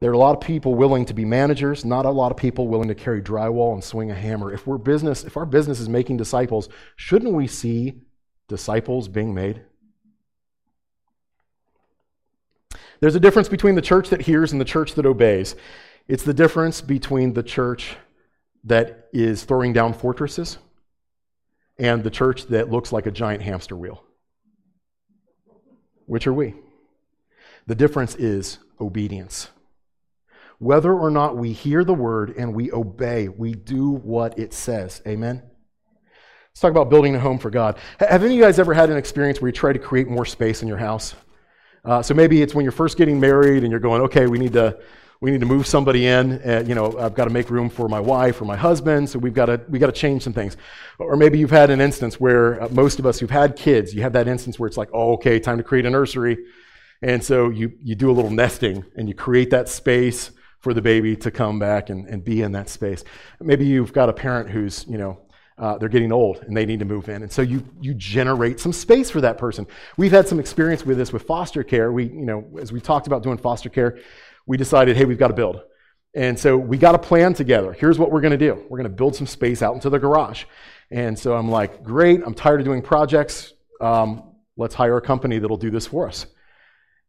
[0.00, 2.66] There are a lot of people willing to be managers, not a lot of people
[2.66, 4.52] willing to carry drywall and swing a hammer.
[4.52, 8.02] If we're business, if our business is making disciples, shouldn't we see
[8.52, 9.62] disciples being made?
[13.00, 15.56] There's a difference between the church that hears and the church that obeys.
[16.06, 17.96] It's the difference between the church
[18.64, 20.58] that is throwing down fortresses
[21.78, 24.04] and the church that looks like a giant hamster wheel.
[26.06, 26.54] Which are we?
[27.66, 29.48] The difference is obedience.
[30.58, 35.02] Whether or not we hear the word and we obey, we do what it says.
[35.08, 35.42] Amen?
[36.52, 37.78] Let's talk about building a home for God.
[37.98, 40.26] Have any of you guys ever had an experience where you try to create more
[40.26, 41.14] space in your house?
[41.82, 44.52] Uh, so maybe it's when you're first getting married and you're going, okay, we need
[44.52, 44.78] to
[45.22, 46.32] we need to move somebody in.
[46.42, 49.18] And, you know, I've got to make room for my wife or my husband, so
[49.18, 50.58] we've got to we got to change some things.
[50.98, 54.02] Or maybe you've had an instance where uh, most of us who've had kids, you
[54.02, 56.36] have that instance where it's like, oh, okay, time to create a nursery,
[57.00, 60.82] and so you you do a little nesting and you create that space for the
[60.82, 63.04] baby to come back and, and be in that space.
[63.40, 65.18] Maybe you've got a parent who's you know
[65.58, 67.22] uh, they're getting old and they need to move in.
[67.22, 69.66] And so you, you generate some space for that person.
[69.96, 71.92] We've had some experience with this with foster care.
[71.92, 73.98] We, you know, as we talked about doing foster care,
[74.46, 75.62] we decided, hey, we've got to build.
[76.14, 77.72] And so we got a plan together.
[77.72, 78.54] Here's what we're going to do.
[78.68, 80.44] We're going to build some space out into the garage.
[80.90, 83.54] And so I'm like, great, I'm tired of doing projects.
[83.80, 86.26] Um, let's hire a company that'll do this for us.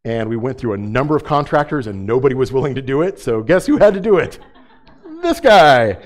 [0.06, 3.20] And we went through a number of contractors and nobody was willing to do it.
[3.20, 4.40] So guess who had to do it?
[5.24, 5.98] this guy.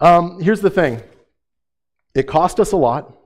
[0.00, 1.02] Um, here's the thing
[2.14, 3.16] it cost us a lot.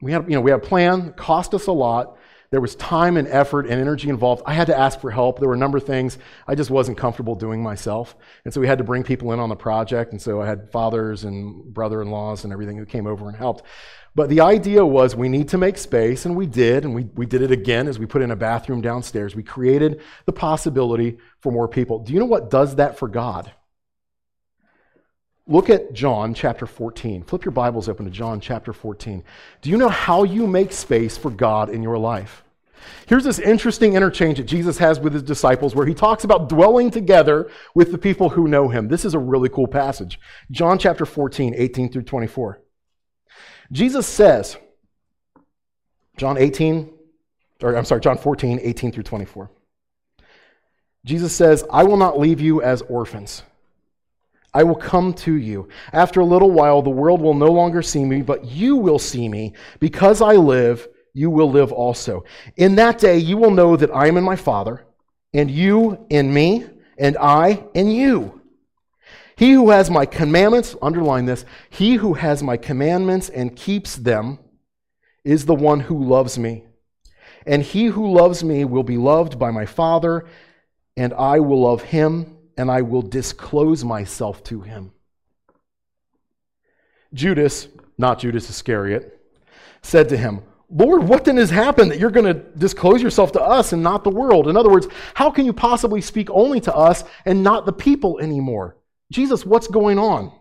[0.00, 2.18] We had, you know, we had a plan, cost us a lot.
[2.50, 4.42] There was time and effort and energy involved.
[4.46, 5.40] I had to ask for help.
[5.40, 8.14] There were a number of things I just wasn't comfortable doing myself.
[8.44, 10.12] And so we had to bring people in on the project.
[10.12, 13.36] And so I had fathers and brother in laws and everything who came over and
[13.36, 13.64] helped.
[14.14, 17.26] But the idea was we need to make space, and we did, and we, we
[17.26, 19.36] did it again as we put in a bathroom downstairs.
[19.36, 21.98] We created the possibility for more people.
[21.98, 23.52] Do you know what does that for God?
[25.48, 27.22] Look at John chapter 14.
[27.22, 29.22] Flip your Bibles open to John chapter 14.
[29.62, 32.42] Do you know how you make space for God in your life?
[33.06, 36.90] Here's this interesting interchange that Jesus has with his disciples where he talks about dwelling
[36.90, 38.88] together with the people who know him.
[38.88, 40.18] This is a really cool passage.
[40.50, 42.60] John chapter 14, 18 through 24.
[43.70, 44.56] Jesus says,
[46.16, 46.92] John 18,
[47.62, 49.50] or I'm sorry, John 14, 18 through 24.
[51.04, 53.44] Jesus says, I will not leave you as orphans.
[54.56, 55.68] I will come to you.
[55.92, 59.28] After a little while, the world will no longer see me, but you will see
[59.28, 59.52] me.
[59.80, 62.24] Because I live, you will live also.
[62.56, 64.86] In that day, you will know that I am in my Father,
[65.34, 66.64] and you in me,
[66.96, 68.40] and I in you.
[69.36, 74.38] He who has my commandments, underline this, he who has my commandments and keeps them
[75.22, 76.64] is the one who loves me.
[77.44, 80.24] And he who loves me will be loved by my Father,
[80.96, 84.92] and I will love him and I will disclose myself to him.
[87.12, 89.20] Judas, not Judas Iscariot,
[89.82, 93.42] said to him, Lord, what then has happened that you're going to disclose yourself to
[93.42, 94.48] us and not the world?
[94.48, 98.18] In other words, how can you possibly speak only to us and not the people
[98.18, 98.76] anymore?
[99.12, 100.32] Jesus, what's going on?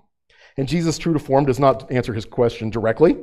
[0.57, 3.17] And Jesus, true to form, does not answer his question directly.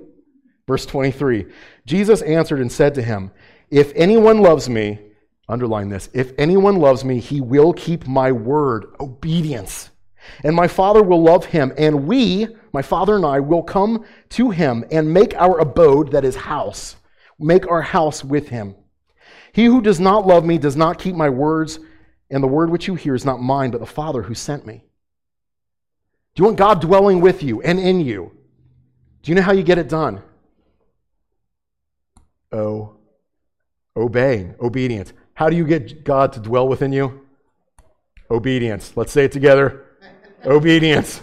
[0.69, 1.47] Verse 23
[1.87, 3.33] Jesus answered and said to him,
[3.71, 5.01] If anyone loves me,
[5.49, 6.09] Underline this.
[6.13, 9.91] If anyone loves me, he will keep my word, obedience.
[10.45, 14.51] And my Father will love him, and we, my Father and I, will come to
[14.51, 16.97] him and make our abode, that is, house,
[17.39, 18.77] make our house with him.
[19.53, 21.81] He who does not love me does not keep my words,
[22.31, 24.85] and the word which you hear is not mine, but the Father who sent me.
[26.35, 28.33] Do you want God dwelling with you and in you?
[29.23, 30.23] Do you know how you get it done?
[32.51, 32.97] Oh,
[33.97, 35.13] obeying, obedience.
[35.43, 37.27] How do you get God to dwell within you?
[38.31, 38.93] Obedience.
[38.95, 39.87] Let's say it together.
[40.47, 41.21] Obedience.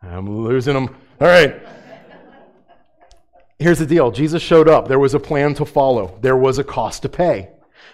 [0.00, 0.94] I'm losing them.
[1.20, 1.60] All right.
[3.58, 4.86] Here's the deal Jesus showed up.
[4.86, 7.48] There was a plan to follow, there was a cost to pay.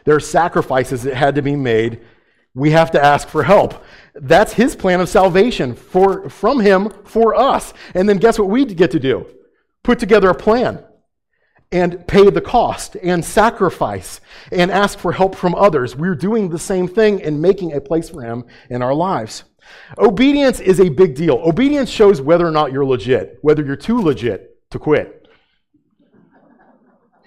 [0.05, 2.03] There are sacrifices that had to be made.
[2.53, 3.83] We have to ask for help.
[4.13, 7.73] That's his plan of salvation for, from him for us.
[7.95, 9.27] And then guess what we get to do?
[9.83, 10.85] Put together a plan
[11.73, 14.21] and pay the cost and sacrifice
[14.53, 15.97] and ask for help from others.
[15.97, 19.45] We're doing the same thing and making a place for Him in our lives.
[19.99, 21.37] Obedience is a big deal.
[21.45, 25.29] Obedience shows whether or not you're legit, whether you're too legit to quit.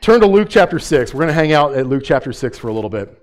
[0.02, 1.14] Turn to Luke chapter 6.
[1.14, 3.22] We're going to hang out at Luke chapter 6 for a little bit.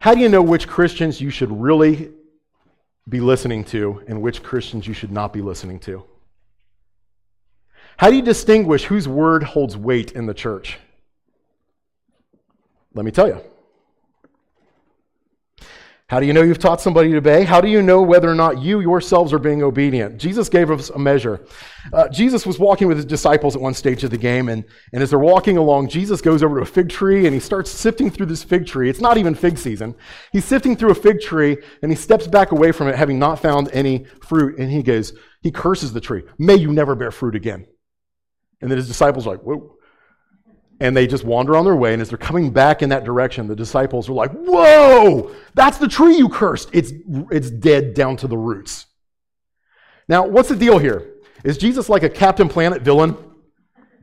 [0.00, 2.10] How do you know which Christians you should really
[3.08, 6.04] be listening to and which Christians you should not be listening to?
[7.98, 10.78] How do you distinguish whose word holds weight in the church?
[12.94, 13.40] Let me tell you.
[16.08, 17.44] How do you know you've taught somebody to obey?
[17.44, 20.16] How do you know whether or not you yourselves are being obedient?
[20.16, 21.44] Jesus gave us a measure.
[21.92, 25.02] Uh, Jesus was walking with his disciples at one stage of the game, and, and
[25.02, 28.10] as they're walking along, Jesus goes over to a fig tree and he starts sifting
[28.10, 28.88] through this fig tree.
[28.88, 29.94] It's not even fig season.
[30.32, 33.38] He's sifting through a fig tree and he steps back away from it, having not
[33.38, 36.22] found any fruit, and he goes, he curses the tree.
[36.38, 37.66] May you never bear fruit again.
[38.60, 39.78] And then his disciples are like, whoa
[40.80, 41.92] and they just wander on their way.
[41.92, 45.88] And as they're coming back in that direction, the disciples are like, Whoa, that's the
[45.88, 46.70] tree you cursed.
[46.72, 46.92] It's,
[47.30, 48.86] it's dead down to the roots.
[50.08, 51.14] Now, what's the deal here?
[51.44, 53.16] Is Jesus like a Captain Planet villain?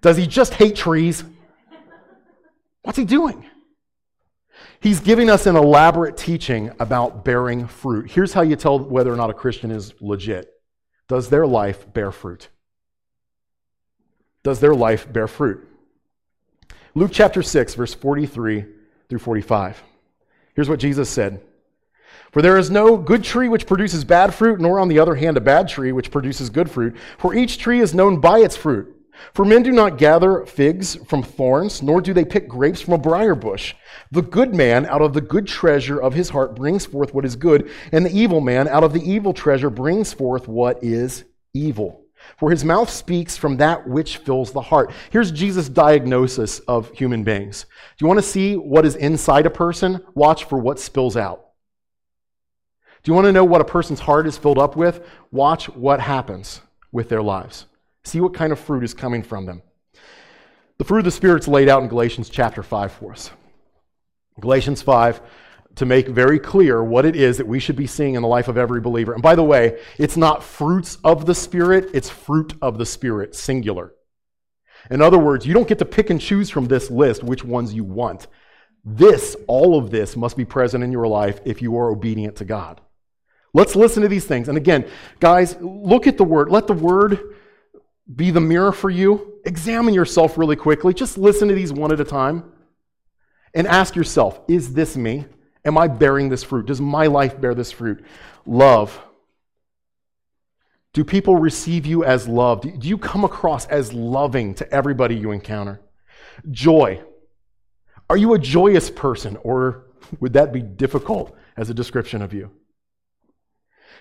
[0.01, 1.23] Does he just hate trees?
[2.83, 3.45] What's he doing?
[4.79, 8.11] He's giving us an elaborate teaching about bearing fruit.
[8.11, 10.51] Here's how you tell whether or not a Christian is legit
[11.07, 12.49] Does their life bear fruit?
[14.45, 15.67] Does their life bear fruit?
[16.93, 18.63] Luke chapter 6, verse 43
[19.09, 19.81] through 45.
[20.53, 21.41] Here's what Jesus said
[22.31, 25.35] For there is no good tree which produces bad fruit, nor on the other hand
[25.35, 28.95] a bad tree which produces good fruit, for each tree is known by its fruit.
[29.33, 32.99] For men do not gather figs from thorns, nor do they pick grapes from a
[32.99, 33.73] briar bush.
[34.11, 37.35] The good man out of the good treasure of his heart brings forth what is
[37.35, 41.23] good, and the evil man out of the evil treasure brings forth what is
[41.55, 42.04] evil.
[42.37, 44.91] For his mouth speaks from that which fills the heart.
[45.09, 47.65] Here's Jesus' diagnosis of human beings.
[47.97, 50.03] Do you want to see what is inside a person?
[50.13, 51.45] Watch for what spills out.
[53.03, 55.07] Do you want to know what a person's heart is filled up with?
[55.31, 56.61] Watch what happens
[56.91, 57.67] with their lives.
[58.03, 59.61] See what kind of fruit is coming from them.
[60.77, 63.31] The fruit of the Spirit's laid out in Galatians chapter 5 for us.
[64.41, 65.21] Galatians 5
[65.75, 68.47] to make very clear what it is that we should be seeing in the life
[68.47, 69.13] of every believer.
[69.13, 73.35] And by the way, it's not fruits of the Spirit, it's fruit of the Spirit,
[73.35, 73.93] singular.
[74.89, 77.73] In other words, you don't get to pick and choose from this list which ones
[77.73, 78.27] you want.
[78.83, 82.45] This, all of this, must be present in your life if you are obedient to
[82.45, 82.79] God.
[83.53, 84.47] Let's listen to these things.
[84.47, 84.87] And again,
[85.19, 86.49] guys, look at the Word.
[86.51, 87.19] Let the Word
[88.13, 89.39] be the mirror for you.
[89.45, 90.93] Examine yourself really quickly.
[90.93, 92.51] Just listen to these one at a time.
[93.53, 95.25] And ask yourself, is this me?
[95.65, 96.67] Am I bearing this fruit?
[96.67, 98.05] Does my life bear this fruit?
[98.45, 99.01] Love.
[100.93, 102.79] Do people receive you as loved?
[102.79, 105.81] Do you come across as loving to everybody you encounter?
[106.51, 107.01] Joy.
[108.09, 109.87] Are you a joyous person, or
[110.19, 112.51] would that be difficult as a description of you?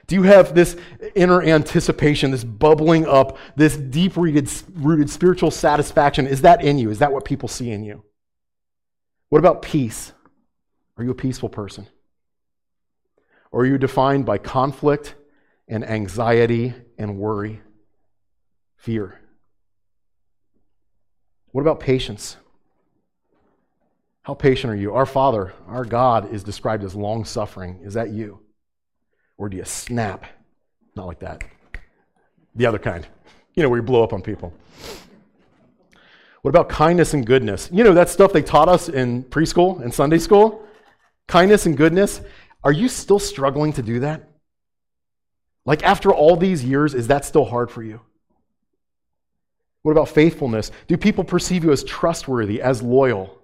[0.06, 0.76] Do you have this
[1.14, 4.48] inner anticipation, this bubbling up, this deep rooted,
[5.08, 6.26] spiritual satisfaction?
[6.26, 6.90] Is that in you?
[6.90, 8.04] Is that what people see in you?
[9.30, 10.12] What about peace?
[10.96, 11.88] Are you a peaceful person?
[13.50, 15.14] Or are you defined by conflict
[15.68, 17.60] and anxiety and worry,
[18.76, 19.20] fear?
[21.52, 22.36] What about patience?
[24.22, 24.94] How patient are you?
[24.94, 27.80] Our Father, our God, is described as long suffering.
[27.82, 28.40] Is that you?
[29.36, 30.24] Or do you snap?
[30.96, 31.44] Not like that.
[32.54, 33.06] The other kind.
[33.54, 34.52] You know, where you blow up on people.
[36.42, 37.68] What about kindness and goodness?
[37.72, 40.66] You know, that stuff they taught us in preschool and Sunday school?
[41.28, 42.20] Kindness and goodness,
[42.62, 44.28] are you still struggling to do that?
[45.66, 48.00] Like after all these years, is that still hard for you?
[49.82, 50.70] What about faithfulness?
[50.88, 53.38] Do people perceive you as trustworthy, as loyal?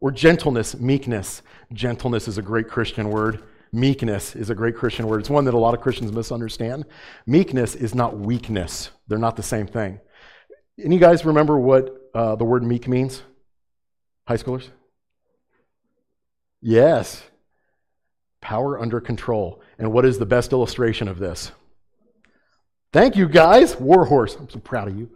[0.00, 1.42] Or gentleness, meekness?
[1.72, 3.42] Gentleness is a great Christian word.
[3.72, 5.20] Meekness is a great Christian word.
[5.20, 6.86] It's one that a lot of Christians misunderstand.
[7.26, 10.00] Meekness is not weakness, they're not the same thing.
[10.82, 13.22] Any guys remember what uh, the word meek means?
[14.26, 14.68] High schoolers?
[16.60, 17.22] Yes.
[18.40, 19.62] Power under control.
[19.78, 21.52] And what is the best illustration of this?
[22.92, 23.76] Thank you, guys.
[23.76, 24.36] Warhorse.
[24.36, 25.10] I'm so proud of you.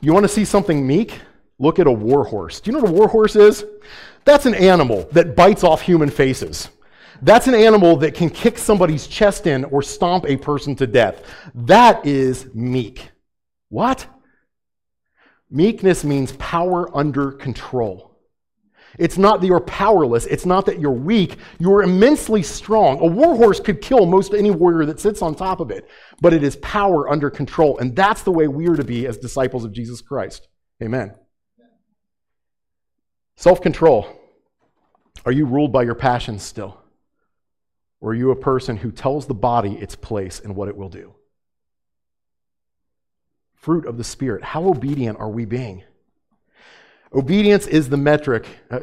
[0.00, 1.20] You want to see something meek?
[1.58, 2.60] Look at a warhorse.
[2.60, 3.64] Do you know what a warhorse is?
[4.24, 6.70] That's an animal that bites off human faces.
[7.22, 11.22] That's an animal that can kick somebody's chest in or stomp a person to death.
[11.54, 13.10] That is meek.
[13.68, 14.06] What?
[15.50, 18.09] Meekness means power under control.
[18.98, 20.26] It's not that you're powerless.
[20.26, 21.36] It's not that you're weak.
[21.58, 23.00] You're immensely strong.
[23.00, 25.88] A warhorse could kill most any warrior that sits on top of it,
[26.20, 27.78] but it is power under control.
[27.78, 30.48] And that's the way we are to be as disciples of Jesus Christ.
[30.82, 31.14] Amen.
[33.36, 34.08] Self control.
[35.24, 36.80] Are you ruled by your passions still?
[38.00, 40.88] Or are you a person who tells the body its place and what it will
[40.88, 41.14] do?
[43.54, 44.42] Fruit of the Spirit.
[44.42, 45.84] How obedient are we being?
[47.12, 48.78] Obedience is the metric uh,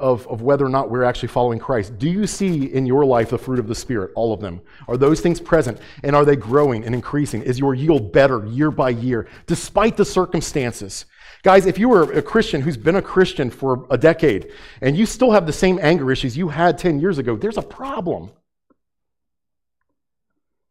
[0.00, 1.96] of, of whether or not we're actually following Christ.
[1.96, 4.10] Do you see in your life the fruit of the Spirit?
[4.16, 4.60] All of them.
[4.88, 5.78] Are those things present?
[6.02, 7.40] And are they growing and increasing?
[7.42, 11.04] Is your yield better year by year, despite the circumstances?
[11.44, 14.50] Guys, if you were a Christian who's been a Christian for a decade
[14.80, 17.62] and you still have the same anger issues you had 10 years ago, there's a
[17.62, 18.30] problem.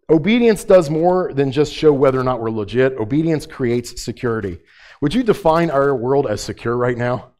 [0.09, 2.97] Obedience does more than just show whether or not we're legit.
[2.97, 4.59] Obedience creates security.
[5.01, 7.31] Would you define our world as secure right now?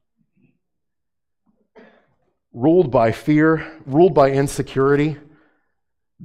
[2.54, 5.18] Ruled by fear, ruled by insecurity,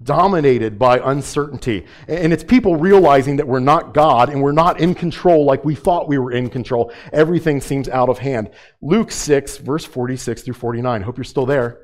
[0.00, 1.86] dominated by uncertainty.
[2.08, 5.74] And it's people realizing that we're not God and we're not in control like we
[5.74, 6.92] thought we were in control.
[7.12, 8.50] Everything seems out of hand.
[8.80, 11.02] Luke 6, verse 46 through 49.
[11.02, 11.80] Hope you're still there.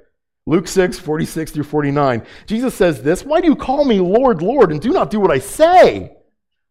[0.47, 2.23] Luke 6, 46 through 49.
[2.47, 5.31] Jesus says this Why do you call me Lord, Lord, and do not do what
[5.31, 6.17] I say?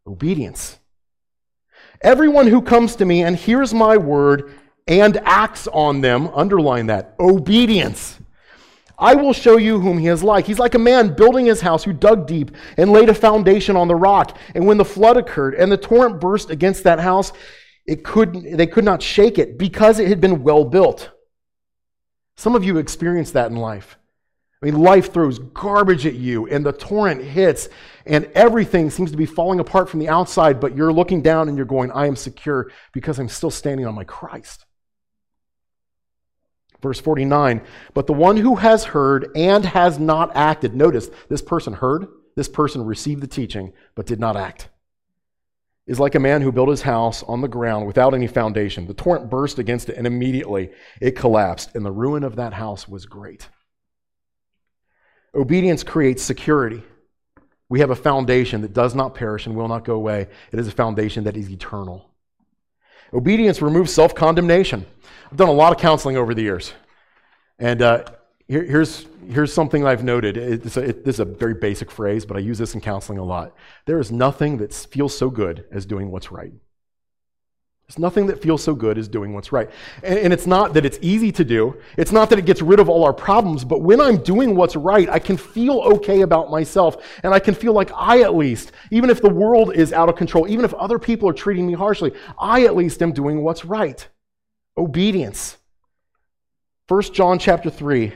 [0.07, 0.79] Obedience.
[2.01, 4.53] Everyone who comes to me and hears my word
[4.87, 8.17] and acts on them, underline that, obedience.
[8.99, 10.45] I will show you whom he is like.
[10.47, 13.87] He's like a man building his house who dug deep and laid a foundation on
[13.87, 14.37] the rock.
[14.55, 17.31] And when the flood occurred and the torrent burst against that house,
[17.85, 21.11] it could, they could not shake it because it had been well built.
[22.37, 23.97] Some of you experienced that in life.
[24.61, 27.69] I mean, life throws garbage at you, and the torrent hits,
[28.07, 31.55] and everything seems to be falling apart from the outside, but you're looking down and
[31.57, 34.65] you're going, I am secure because I'm still standing on my Christ.
[36.81, 37.61] Verse 49
[37.93, 42.49] But the one who has heard and has not acted, notice this person heard, this
[42.49, 44.69] person received the teaching, but did not act,
[45.85, 48.87] is like a man who built his house on the ground without any foundation.
[48.87, 52.87] The torrent burst against it, and immediately it collapsed, and the ruin of that house
[52.87, 53.49] was great.
[55.35, 56.83] Obedience creates security.
[57.69, 60.27] We have a foundation that does not perish and will not go away.
[60.51, 62.09] It is a foundation that is eternal.
[63.13, 64.85] Obedience removes self condemnation.
[65.31, 66.73] I've done a lot of counseling over the years.
[67.59, 68.05] And uh,
[68.47, 70.37] here, here's, here's something I've noted.
[70.37, 73.17] It's a, it, this is a very basic phrase, but I use this in counseling
[73.17, 73.53] a lot.
[73.85, 76.53] There is nothing that feels so good as doing what's right.
[77.87, 79.69] There's nothing that feels so good as doing what's right.
[80.03, 81.77] And, and, it's not that it's easy to do.
[81.95, 84.75] It's not that it gets rid of all our problems, but when I'm doing what's
[84.75, 86.97] right, I can feel okay about myself.
[87.23, 90.17] And I can feel like I, at least, even if the world is out of
[90.17, 93.63] control, even if other people are treating me harshly, I, at least, am doing what's
[93.63, 94.05] right.
[94.77, 95.55] Obedience.
[96.89, 98.11] 1 John chapter 3,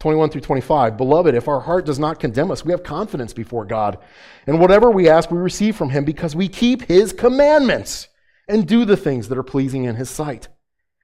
[0.00, 0.96] 21 through 25.
[0.96, 3.98] Beloved, if our heart does not condemn us, we have confidence before God.
[4.46, 8.08] And whatever we ask, we receive from him because we keep his commandments
[8.48, 10.48] and do the things that are pleasing in his sight.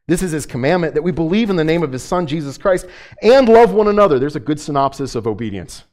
[0.07, 2.87] This is his commandment that we believe in the name of his son, Jesus Christ,
[3.23, 4.19] and love one another.
[4.19, 5.85] There's a good synopsis of obedience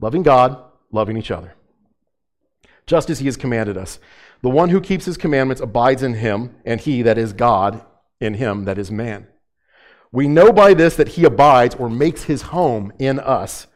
[0.00, 0.62] loving God,
[0.92, 1.54] loving each other.
[2.86, 3.98] Just as he has commanded us.
[4.42, 7.84] The one who keeps his commandments abides in him, and he, that is God,
[8.20, 9.26] in him, that is man.
[10.12, 13.66] We know by this that he abides or makes his home in us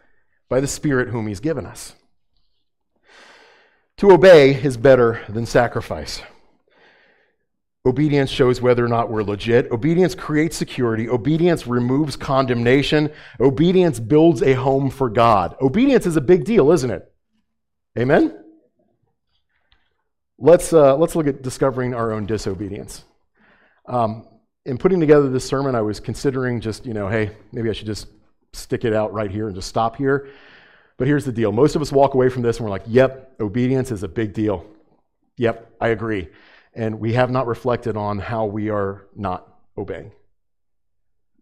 [0.48, 1.94] by the Spirit whom he's given us.
[3.98, 6.22] To obey is better than sacrifice.
[7.86, 9.70] Obedience shows whether or not we're legit.
[9.72, 11.08] Obedience creates security.
[11.08, 13.10] Obedience removes condemnation.
[13.40, 15.56] Obedience builds a home for God.
[15.62, 17.10] Obedience is a big deal, isn't it?
[17.98, 18.36] Amen?
[20.38, 23.04] Let's, uh, let's look at discovering our own disobedience.
[23.86, 24.26] Um,
[24.66, 27.86] in putting together this sermon, I was considering just, you know, hey, maybe I should
[27.86, 28.08] just
[28.52, 30.28] stick it out right here and just stop here.
[30.98, 33.32] But here's the deal most of us walk away from this and we're like, yep,
[33.40, 34.66] obedience is a big deal.
[35.38, 36.28] Yep, I agree
[36.74, 39.46] and we have not reflected on how we are not
[39.76, 40.12] obeying.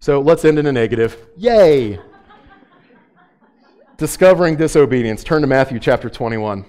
[0.00, 1.16] So let's end in a negative.
[1.36, 1.98] Yay!
[3.96, 5.24] Discovering disobedience.
[5.24, 6.64] Turn to Matthew chapter 21.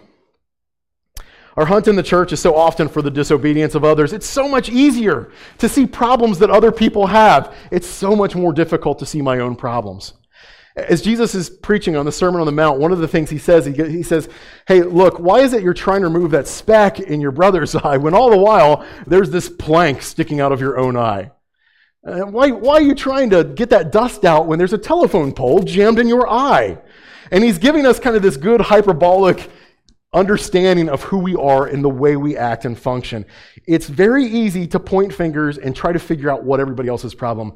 [1.55, 4.14] Our hunt in the church is so often for the disobedience of others.
[4.14, 7.55] It's so much easier to see problems that other people have.
[7.70, 10.14] It's so much more difficult to see my own problems.
[10.76, 13.38] As Jesus is preaching on the Sermon on the Mount, one of the things he
[13.38, 14.30] says, he, he says,
[14.67, 17.97] Hey, look, why is it you're trying to remove that speck in your brother's eye
[17.97, 21.32] when all the while there's this plank sticking out of your own eye?
[22.05, 25.34] Uh, why, why are you trying to get that dust out when there's a telephone
[25.34, 26.78] pole jammed in your eye?
[27.32, 29.49] And he's giving us kind of this good hyperbolic
[30.13, 33.26] understanding of who we are and the way we act and function.
[33.67, 37.53] It's very easy to point fingers and try to figure out what everybody else's problem.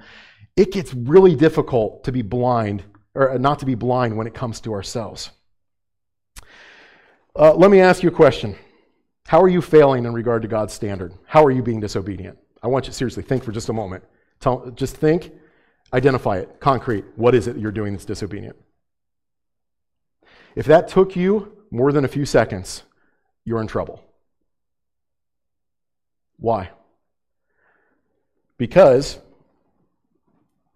[0.56, 2.84] It gets really difficult to be blind
[3.16, 5.32] or not to be blind when it comes to ourselves.
[7.36, 8.56] Uh, let me ask you a question.
[9.28, 11.14] How are you failing in regard to God's standard?
[11.26, 12.38] How are you being disobedient?
[12.62, 14.04] I want you to seriously think for just a moment.
[14.40, 15.32] Tell, just think,
[15.94, 17.06] identify it, concrete.
[17.16, 18.56] What is it you're doing that's disobedient?
[20.56, 22.84] If that took you more than a few seconds,
[23.46, 24.04] you're in trouble.
[26.38, 26.70] Why?
[28.58, 29.18] Because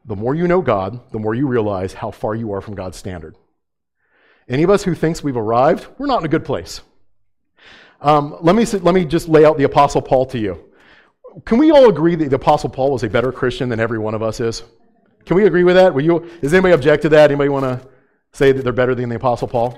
[0.07, 2.97] the more you know God, the more you realize how far you are from God's
[2.97, 3.35] standard.
[4.49, 6.81] Any of us who thinks we've arrived, we're not in a good place.
[7.99, 10.63] Um, let, me, let me just lay out the Apostle Paul to you.
[11.45, 14.15] Can we all agree that the Apostle Paul was a better Christian than every one
[14.15, 14.63] of us is?
[15.25, 15.93] Can we agree with that?
[15.93, 17.29] Will you, does anybody object to that?
[17.29, 17.87] Anybody want to
[18.31, 19.77] say that they're better than the Apostle Paul?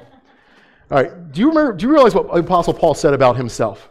[0.92, 1.32] All right.
[1.32, 3.90] Do you, remember, do you realize what Apostle Paul said about himself?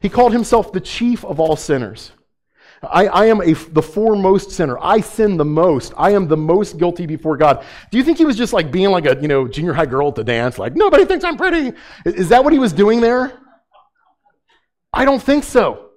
[0.00, 2.12] He called himself the chief of all sinners.
[2.82, 4.78] I, I am a, the foremost sinner.
[4.80, 5.92] I sin the most.
[5.98, 7.64] I am the most guilty before God.
[7.90, 10.08] Do you think he was just like being like a you know junior high girl
[10.08, 11.76] at the dance, like nobody thinks I'm pretty?
[12.06, 13.32] Is that what he was doing there?
[14.92, 15.90] I don't think so.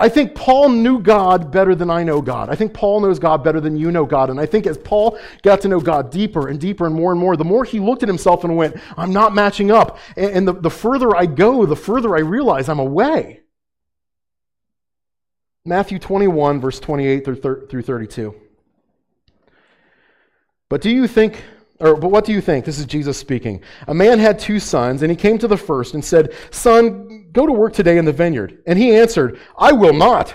[0.00, 2.48] I think Paul knew God better than I know God.
[2.48, 4.30] I think Paul knows God better than you know God.
[4.30, 7.20] And I think as Paul got to know God deeper and deeper and more and
[7.20, 9.98] more, the more he looked at himself and went, I'm not matching up.
[10.16, 13.40] And, the, the further I go, the further I realize I'm away.
[15.68, 18.34] Matthew 21, verse 28 through 32.
[20.70, 21.44] But do you think,
[21.78, 22.64] or but what do you think?
[22.64, 23.62] This is Jesus speaking.
[23.86, 27.46] A man had two sons, and he came to the first and said, Son, go
[27.46, 28.62] to work today in the vineyard.
[28.66, 30.34] And he answered, I will not.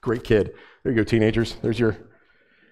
[0.00, 0.54] Great kid.
[0.82, 1.56] There you go, teenagers.
[1.62, 1.98] There's your.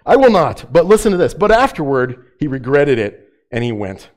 [0.07, 0.73] I will not.
[0.73, 1.35] But listen to this.
[1.35, 4.09] But afterward, he regretted it, and he went.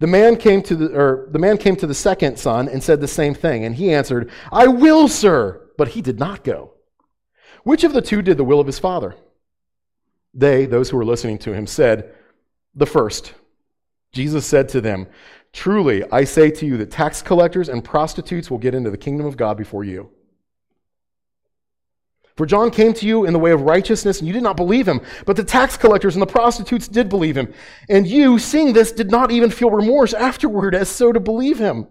[0.00, 3.00] The man came to the, or the man came to the second son and said
[3.00, 5.60] the same thing, and he answered, I will, sir.
[5.78, 6.73] But he did not go.
[7.64, 9.16] Which of the two did the will of his father?
[10.32, 12.14] They, those who were listening to him, said,
[12.74, 13.34] The first.
[14.12, 15.08] Jesus said to them,
[15.52, 19.26] Truly, I say to you that tax collectors and prostitutes will get into the kingdom
[19.26, 20.10] of God before you.
[22.36, 24.88] For John came to you in the way of righteousness, and you did not believe
[24.88, 25.00] him.
[25.24, 27.54] But the tax collectors and the prostitutes did believe him.
[27.88, 31.86] And you, seeing this, did not even feel remorse afterward as so to believe him.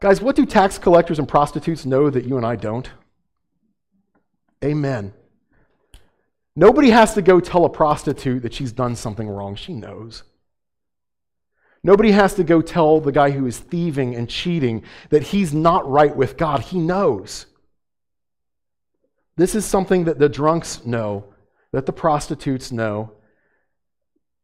[0.00, 2.88] Guys, what do tax collectors and prostitutes know that you and I don't?
[4.64, 5.12] Amen.
[6.56, 9.54] Nobody has to go tell a prostitute that she's done something wrong.
[9.54, 10.24] She knows.
[11.84, 15.88] Nobody has to go tell the guy who is thieving and cheating that he's not
[15.88, 16.60] right with God.
[16.60, 17.46] He knows.
[19.36, 21.32] This is something that the drunks know,
[21.72, 23.12] that the prostitutes know,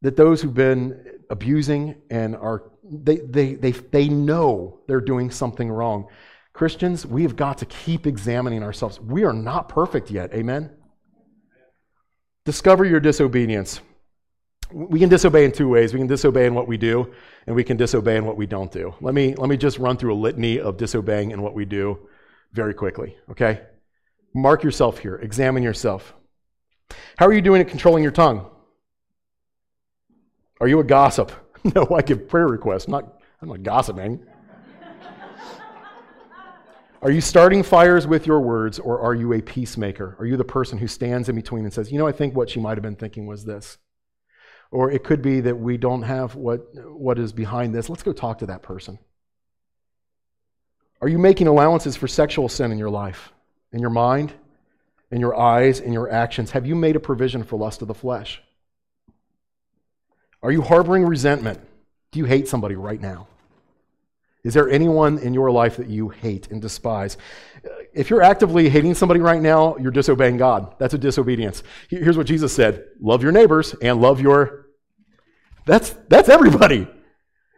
[0.03, 5.69] that those who've been abusing and are, they, they, they, they know they're doing something
[5.69, 6.07] wrong.
[6.55, 9.01] Christians, we have got to keep examining ourselves.
[9.01, 10.33] We are not perfect yet.
[10.33, 10.71] Amen?
[12.45, 13.81] Discover your disobedience.
[14.73, 15.93] We can disobey in two ways.
[15.93, 17.13] We can disobey in what we do,
[17.47, 18.95] and we can disobey in what we don't do.
[19.01, 22.09] Let me, let me just run through a litany of disobeying in what we do
[22.53, 23.63] very quickly, okay?
[24.33, 26.15] Mark yourself here, examine yourself.
[27.19, 28.49] How are you doing at controlling your tongue?
[30.61, 31.33] Are you a gossip?
[31.75, 32.89] No, I give prayer requests.
[32.89, 34.23] Not, I'm not gossiping.
[37.05, 40.17] Are you starting fires with your words, or are you a peacemaker?
[40.19, 42.49] Are you the person who stands in between and says, you know, I think what
[42.49, 43.77] she might have been thinking was this?
[44.71, 47.91] Or it could be that we don't have what, what is behind this.
[47.91, 48.99] Let's go talk to that person.
[51.03, 53.35] Are you making allowances for sexual sin in your life,
[53.71, 54.33] in your mind,
[55.11, 56.53] in your eyes, in your actions?
[56.53, 58.41] Have you made a provision for lust of the flesh?
[60.43, 61.61] Are you harboring resentment?
[62.13, 63.29] Do you hate somebody right now?
[64.45, 67.17] Is there anyone in your life that you hate and despise?
[67.65, 70.75] Uh, if you're actively hating somebody right now, you're disobeying God.
[70.79, 71.63] That's a disobedience.
[71.89, 74.67] Here's what Jesus said love your neighbors and love your.
[75.67, 76.87] That's, that's everybody.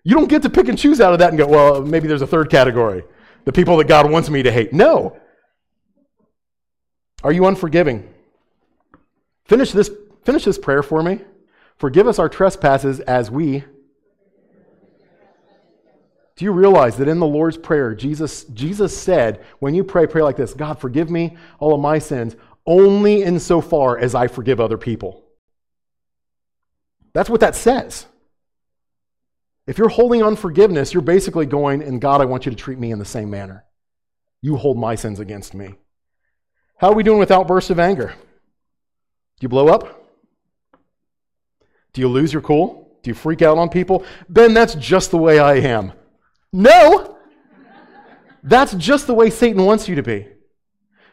[0.04, 2.22] You don't get to pick and choose out of that and go, well, maybe there's
[2.22, 3.02] a third category
[3.46, 4.72] the people that God wants me to hate.
[4.72, 5.18] No.
[7.22, 8.12] Are you unforgiving?
[9.46, 9.90] Finish this,
[10.24, 11.20] finish this prayer for me.
[11.78, 13.64] Forgive us our trespasses as we
[16.36, 20.22] do you realize that in the Lord's Prayer, Jesus, Jesus said, when you pray, pray
[20.22, 24.78] like this God, forgive me all of my sins, only insofar as I forgive other
[24.78, 25.24] people.
[27.14, 28.06] That's what that says.
[29.66, 32.92] If you're holding unforgiveness, you're basically going, and God, I want you to treat me
[32.92, 33.64] in the same manner.
[34.42, 35.74] You hold my sins against me.
[36.76, 38.08] How are we doing with outbursts of anger?
[38.08, 40.04] Do you blow up?
[41.94, 42.98] Do you lose your cool?
[43.02, 44.04] Do you freak out on people?
[44.28, 45.92] Ben, that's just the way I am.
[46.52, 47.18] No!
[48.42, 50.28] That's just the way Satan wants you to be.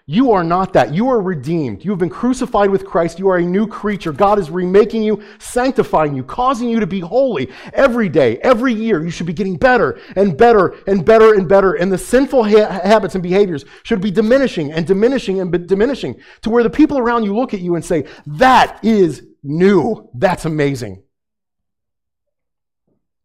[0.05, 0.93] You are not that.
[0.93, 1.85] You are redeemed.
[1.85, 3.19] You have been crucified with Christ.
[3.19, 4.11] You are a new creature.
[4.11, 9.01] God is remaking you, sanctifying you, causing you to be holy every day, every year.
[9.01, 11.75] You should be getting better and better and better and better.
[11.75, 16.49] And the sinful ha- habits and behaviors should be diminishing and diminishing and diminishing to
[16.49, 20.09] where the people around you look at you and say, That is new.
[20.13, 21.01] That's amazing.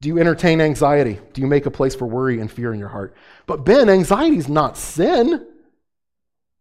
[0.00, 1.18] Do you entertain anxiety?
[1.32, 3.16] Do you make a place for worry and fear in your heart?
[3.46, 5.46] But Ben, anxiety is not sin.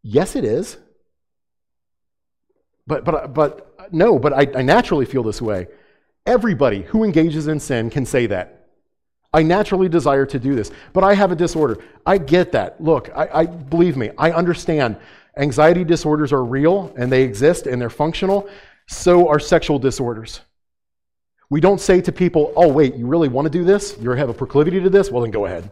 [0.01, 0.77] Yes, it is.
[2.87, 5.67] But, but, but no, but I, I naturally feel this way.
[6.25, 8.67] Everybody who engages in sin can say that.
[9.33, 11.77] I naturally desire to do this, but I have a disorder.
[12.05, 12.81] I get that.
[12.81, 14.97] Look, I, I believe me, I understand.
[15.37, 18.49] Anxiety disorders are real and they exist and they're functional.
[18.87, 20.39] So are sexual disorders.
[21.49, 23.97] We don't say to people, oh, wait, you really want to do this?
[24.01, 25.09] You have a proclivity to this?
[25.09, 25.71] Well, then go ahead.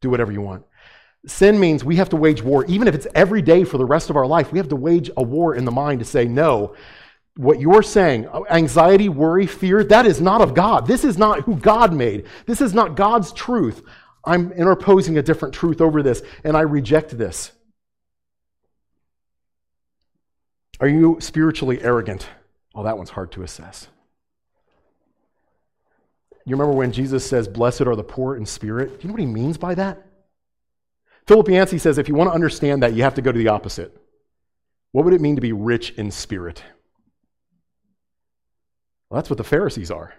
[0.00, 0.64] Do whatever you want.
[1.26, 4.08] Sin means we have to wage war, even if it's every day for the rest
[4.08, 4.52] of our life.
[4.52, 6.76] We have to wage a war in the mind to say, no,
[7.36, 10.86] what you're saying, uh, anxiety, worry, fear, that is not of God.
[10.86, 12.26] This is not who God made.
[12.46, 13.82] This is not God's truth.
[14.24, 17.50] I'm interposing a different truth over this, and I reject this.
[20.80, 22.28] Are you spiritually arrogant?
[22.74, 23.88] Oh, that one's hard to assess.
[26.48, 28.88] You remember when Jesus says, Blessed are the poor in spirit?
[28.88, 30.02] Do you know what he means by that?
[31.26, 33.48] Philip Yancey says if you want to understand that, you have to go to the
[33.48, 33.94] opposite.
[34.92, 36.62] What would it mean to be rich in spirit?
[39.10, 40.14] Well, that's what the Pharisees are.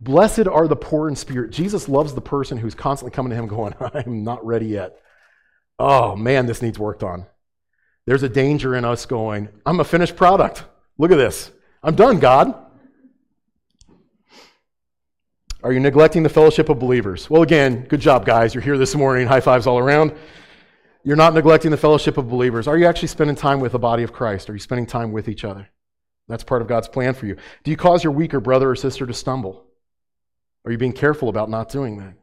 [0.00, 1.52] Blessed are the poor in spirit.
[1.52, 4.98] Jesus loves the person who's constantly coming to him going, I'm not ready yet.
[5.78, 7.26] Oh, man, this needs worked on.
[8.06, 10.64] There's a danger in us going, I'm a finished product.
[10.98, 11.52] Look at this.
[11.80, 12.64] I'm done, God.
[15.64, 17.28] Are you neglecting the fellowship of believers?
[17.28, 18.54] Well, again, good job, guys.
[18.54, 19.26] You're here this morning.
[19.26, 20.14] High fives all around.
[21.02, 22.68] You're not neglecting the fellowship of believers.
[22.68, 24.48] Are you actually spending time with the body of Christ?
[24.48, 25.68] Are you spending time with each other?
[26.28, 27.36] That's part of God's plan for you.
[27.64, 29.64] Do you cause your weaker brother or sister to stumble?
[30.64, 32.14] Are you being careful about not doing that?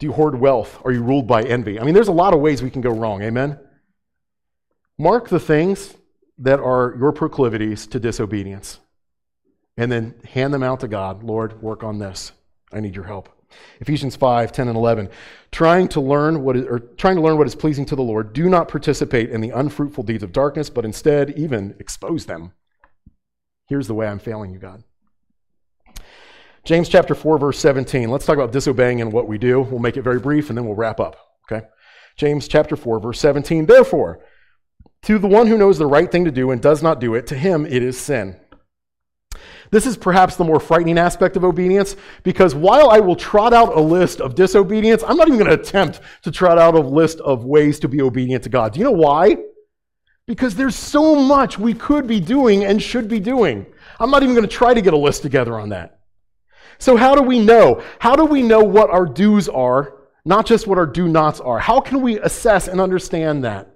[0.00, 0.80] Do you hoard wealth?
[0.84, 1.78] Are you ruled by envy?
[1.78, 3.22] I mean, there's a lot of ways we can go wrong.
[3.22, 3.60] Amen?
[4.98, 5.94] Mark the things
[6.38, 8.80] that are your proclivities to disobedience
[9.76, 11.22] and then hand them out to God.
[11.22, 12.32] Lord, work on this.
[12.72, 13.28] I need your help.
[13.80, 15.08] Ephesians 5, 10 and 11.
[15.50, 18.32] Trying to learn what is, or trying to learn what is pleasing to the Lord,
[18.32, 22.52] do not participate in the unfruitful deeds of darkness, but instead even expose them.
[23.66, 24.84] Here's the way I'm failing you, God.
[26.64, 28.10] James chapter 4, verse 17.
[28.10, 29.60] Let's talk about disobeying and what we do.
[29.60, 31.16] We'll make it very brief and then we'll wrap up.
[31.50, 31.66] Okay?
[32.16, 33.66] James chapter 4, verse 17.
[33.66, 34.20] Therefore,
[35.02, 37.26] to the one who knows the right thing to do and does not do it,
[37.28, 38.36] to him it is sin.
[39.70, 41.94] This is perhaps the more frightening aspect of obedience
[42.24, 45.60] because while I will trot out a list of disobedience, I'm not even going to
[45.60, 48.72] attempt to trot out a list of ways to be obedient to God.
[48.72, 49.36] Do you know why?
[50.26, 53.66] Because there's so much we could be doing and should be doing.
[54.00, 56.00] I'm not even going to try to get a list together on that.
[56.78, 57.82] So, how do we know?
[57.98, 61.58] How do we know what our do's are, not just what our do nots are?
[61.58, 63.74] How can we assess and understand that?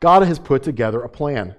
[0.00, 1.54] God has put together a plan.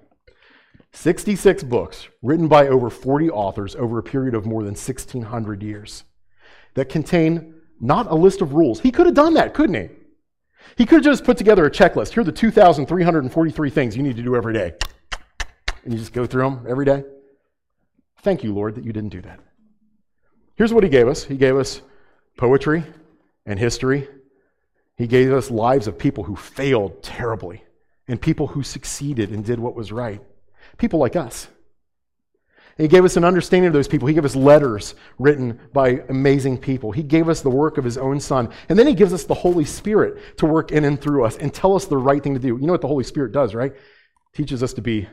[0.97, 6.03] 66 books written by over 40 authors over a period of more than 1,600 years
[6.73, 8.79] that contain not a list of rules.
[8.79, 9.89] He could have done that, couldn't he?
[10.75, 12.13] He could have just put together a checklist.
[12.13, 14.73] Here are the 2,343 things you need to do every day.
[15.83, 17.03] And you just go through them every day.
[18.23, 19.39] Thank you, Lord, that you didn't do that.
[20.55, 21.81] Here's what He gave us He gave us
[22.37, 22.83] poetry
[23.45, 24.07] and history.
[24.95, 27.63] He gave us lives of people who failed terribly
[28.07, 30.21] and people who succeeded and did what was right.
[30.77, 31.47] People like us.
[32.77, 34.07] he gave us an understanding of those people.
[34.07, 36.91] He gave us letters written by amazing people.
[36.91, 38.49] He gave us the work of his own son.
[38.69, 41.53] And then he gives us the Holy Spirit to work in and through us and
[41.53, 42.49] tell us the right thing to do.
[42.49, 43.73] You know what the Holy Spirit does, right?
[44.33, 45.07] Teaches us to be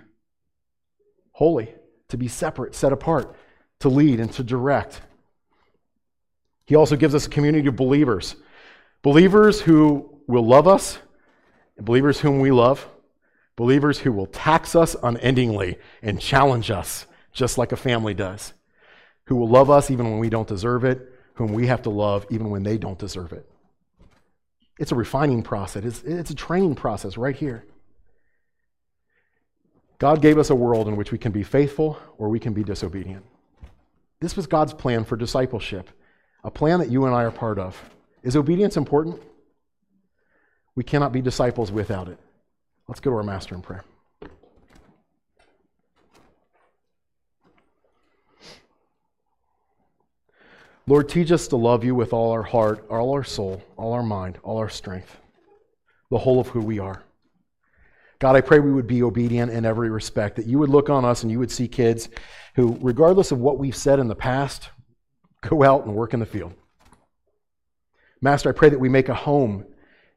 [1.33, 1.75] holy,
[2.09, 3.35] to be separate, set apart,
[3.81, 5.01] to lead and to direct.
[6.67, 8.37] He also gives us a community of believers.
[9.03, 10.99] Believers who will love us,
[11.77, 12.89] and believers whom we love,
[13.57, 18.52] Believers who will tax us unendingly and challenge us, just like a family does.
[19.26, 22.26] Who will love us even when we don't deserve it, whom we have to love
[22.30, 23.48] even when they don't deserve it.
[24.78, 27.64] It's a refining process, it's, it's a training process right here.
[29.98, 32.64] God gave us a world in which we can be faithful or we can be
[32.64, 33.24] disobedient.
[34.20, 35.90] This was God's plan for discipleship,
[36.42, 37.80] a plan that you and I are part of.
[38.22, 39.22] Is obedience important?
[40.74, 42.18] We cannot be disciples without it.
[42.89, 43.85] Let's go to our master in prayer.
[50.87, 54.03] Lord, teach us to love you with all our heart, all our soul, all our
[54.03, 55.16] mind, all our strength,
[56.11, 57.03] the whole of who we are.
[58.18, 61.07] God, I pray we would be obedient in every respect, that you would look on
[61.07, 62.11] us and you would see kids
[62.55, 64.68] who, regardless of what we've said in the past,
[65.41, 66.53] go out and work in the field.
[68.20, 69.64] Master, I pray that we make a home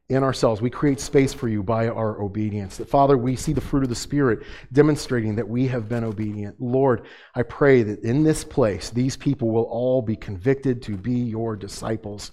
[0.09, 0.61] in ourselves.
[0.61, 2.77] We create space for you by our obedience.
[2.77, 4.39] That, Father, we see the fruit of the Spirit
[4.71, 6.61] demonstrating that we have been obedient.
[6.61, 7.05] Lord,
[7.35, 11.55] I pray that in this place, these people will all be convicted to be your
[11.55, 12.31] disciples,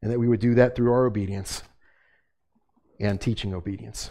[0.00, 1.62] and that we would do that through our obedience
[2.98, 4.10] and teaching obedience.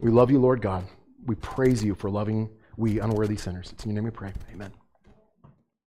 [0.00, 0.86] We love you, Lord God.
[1.24, 3.72] we praise you for loving we unworthy sinners.
[3.72, 4.32] It's in your name we pray.
[4.52, 4.72] Amen.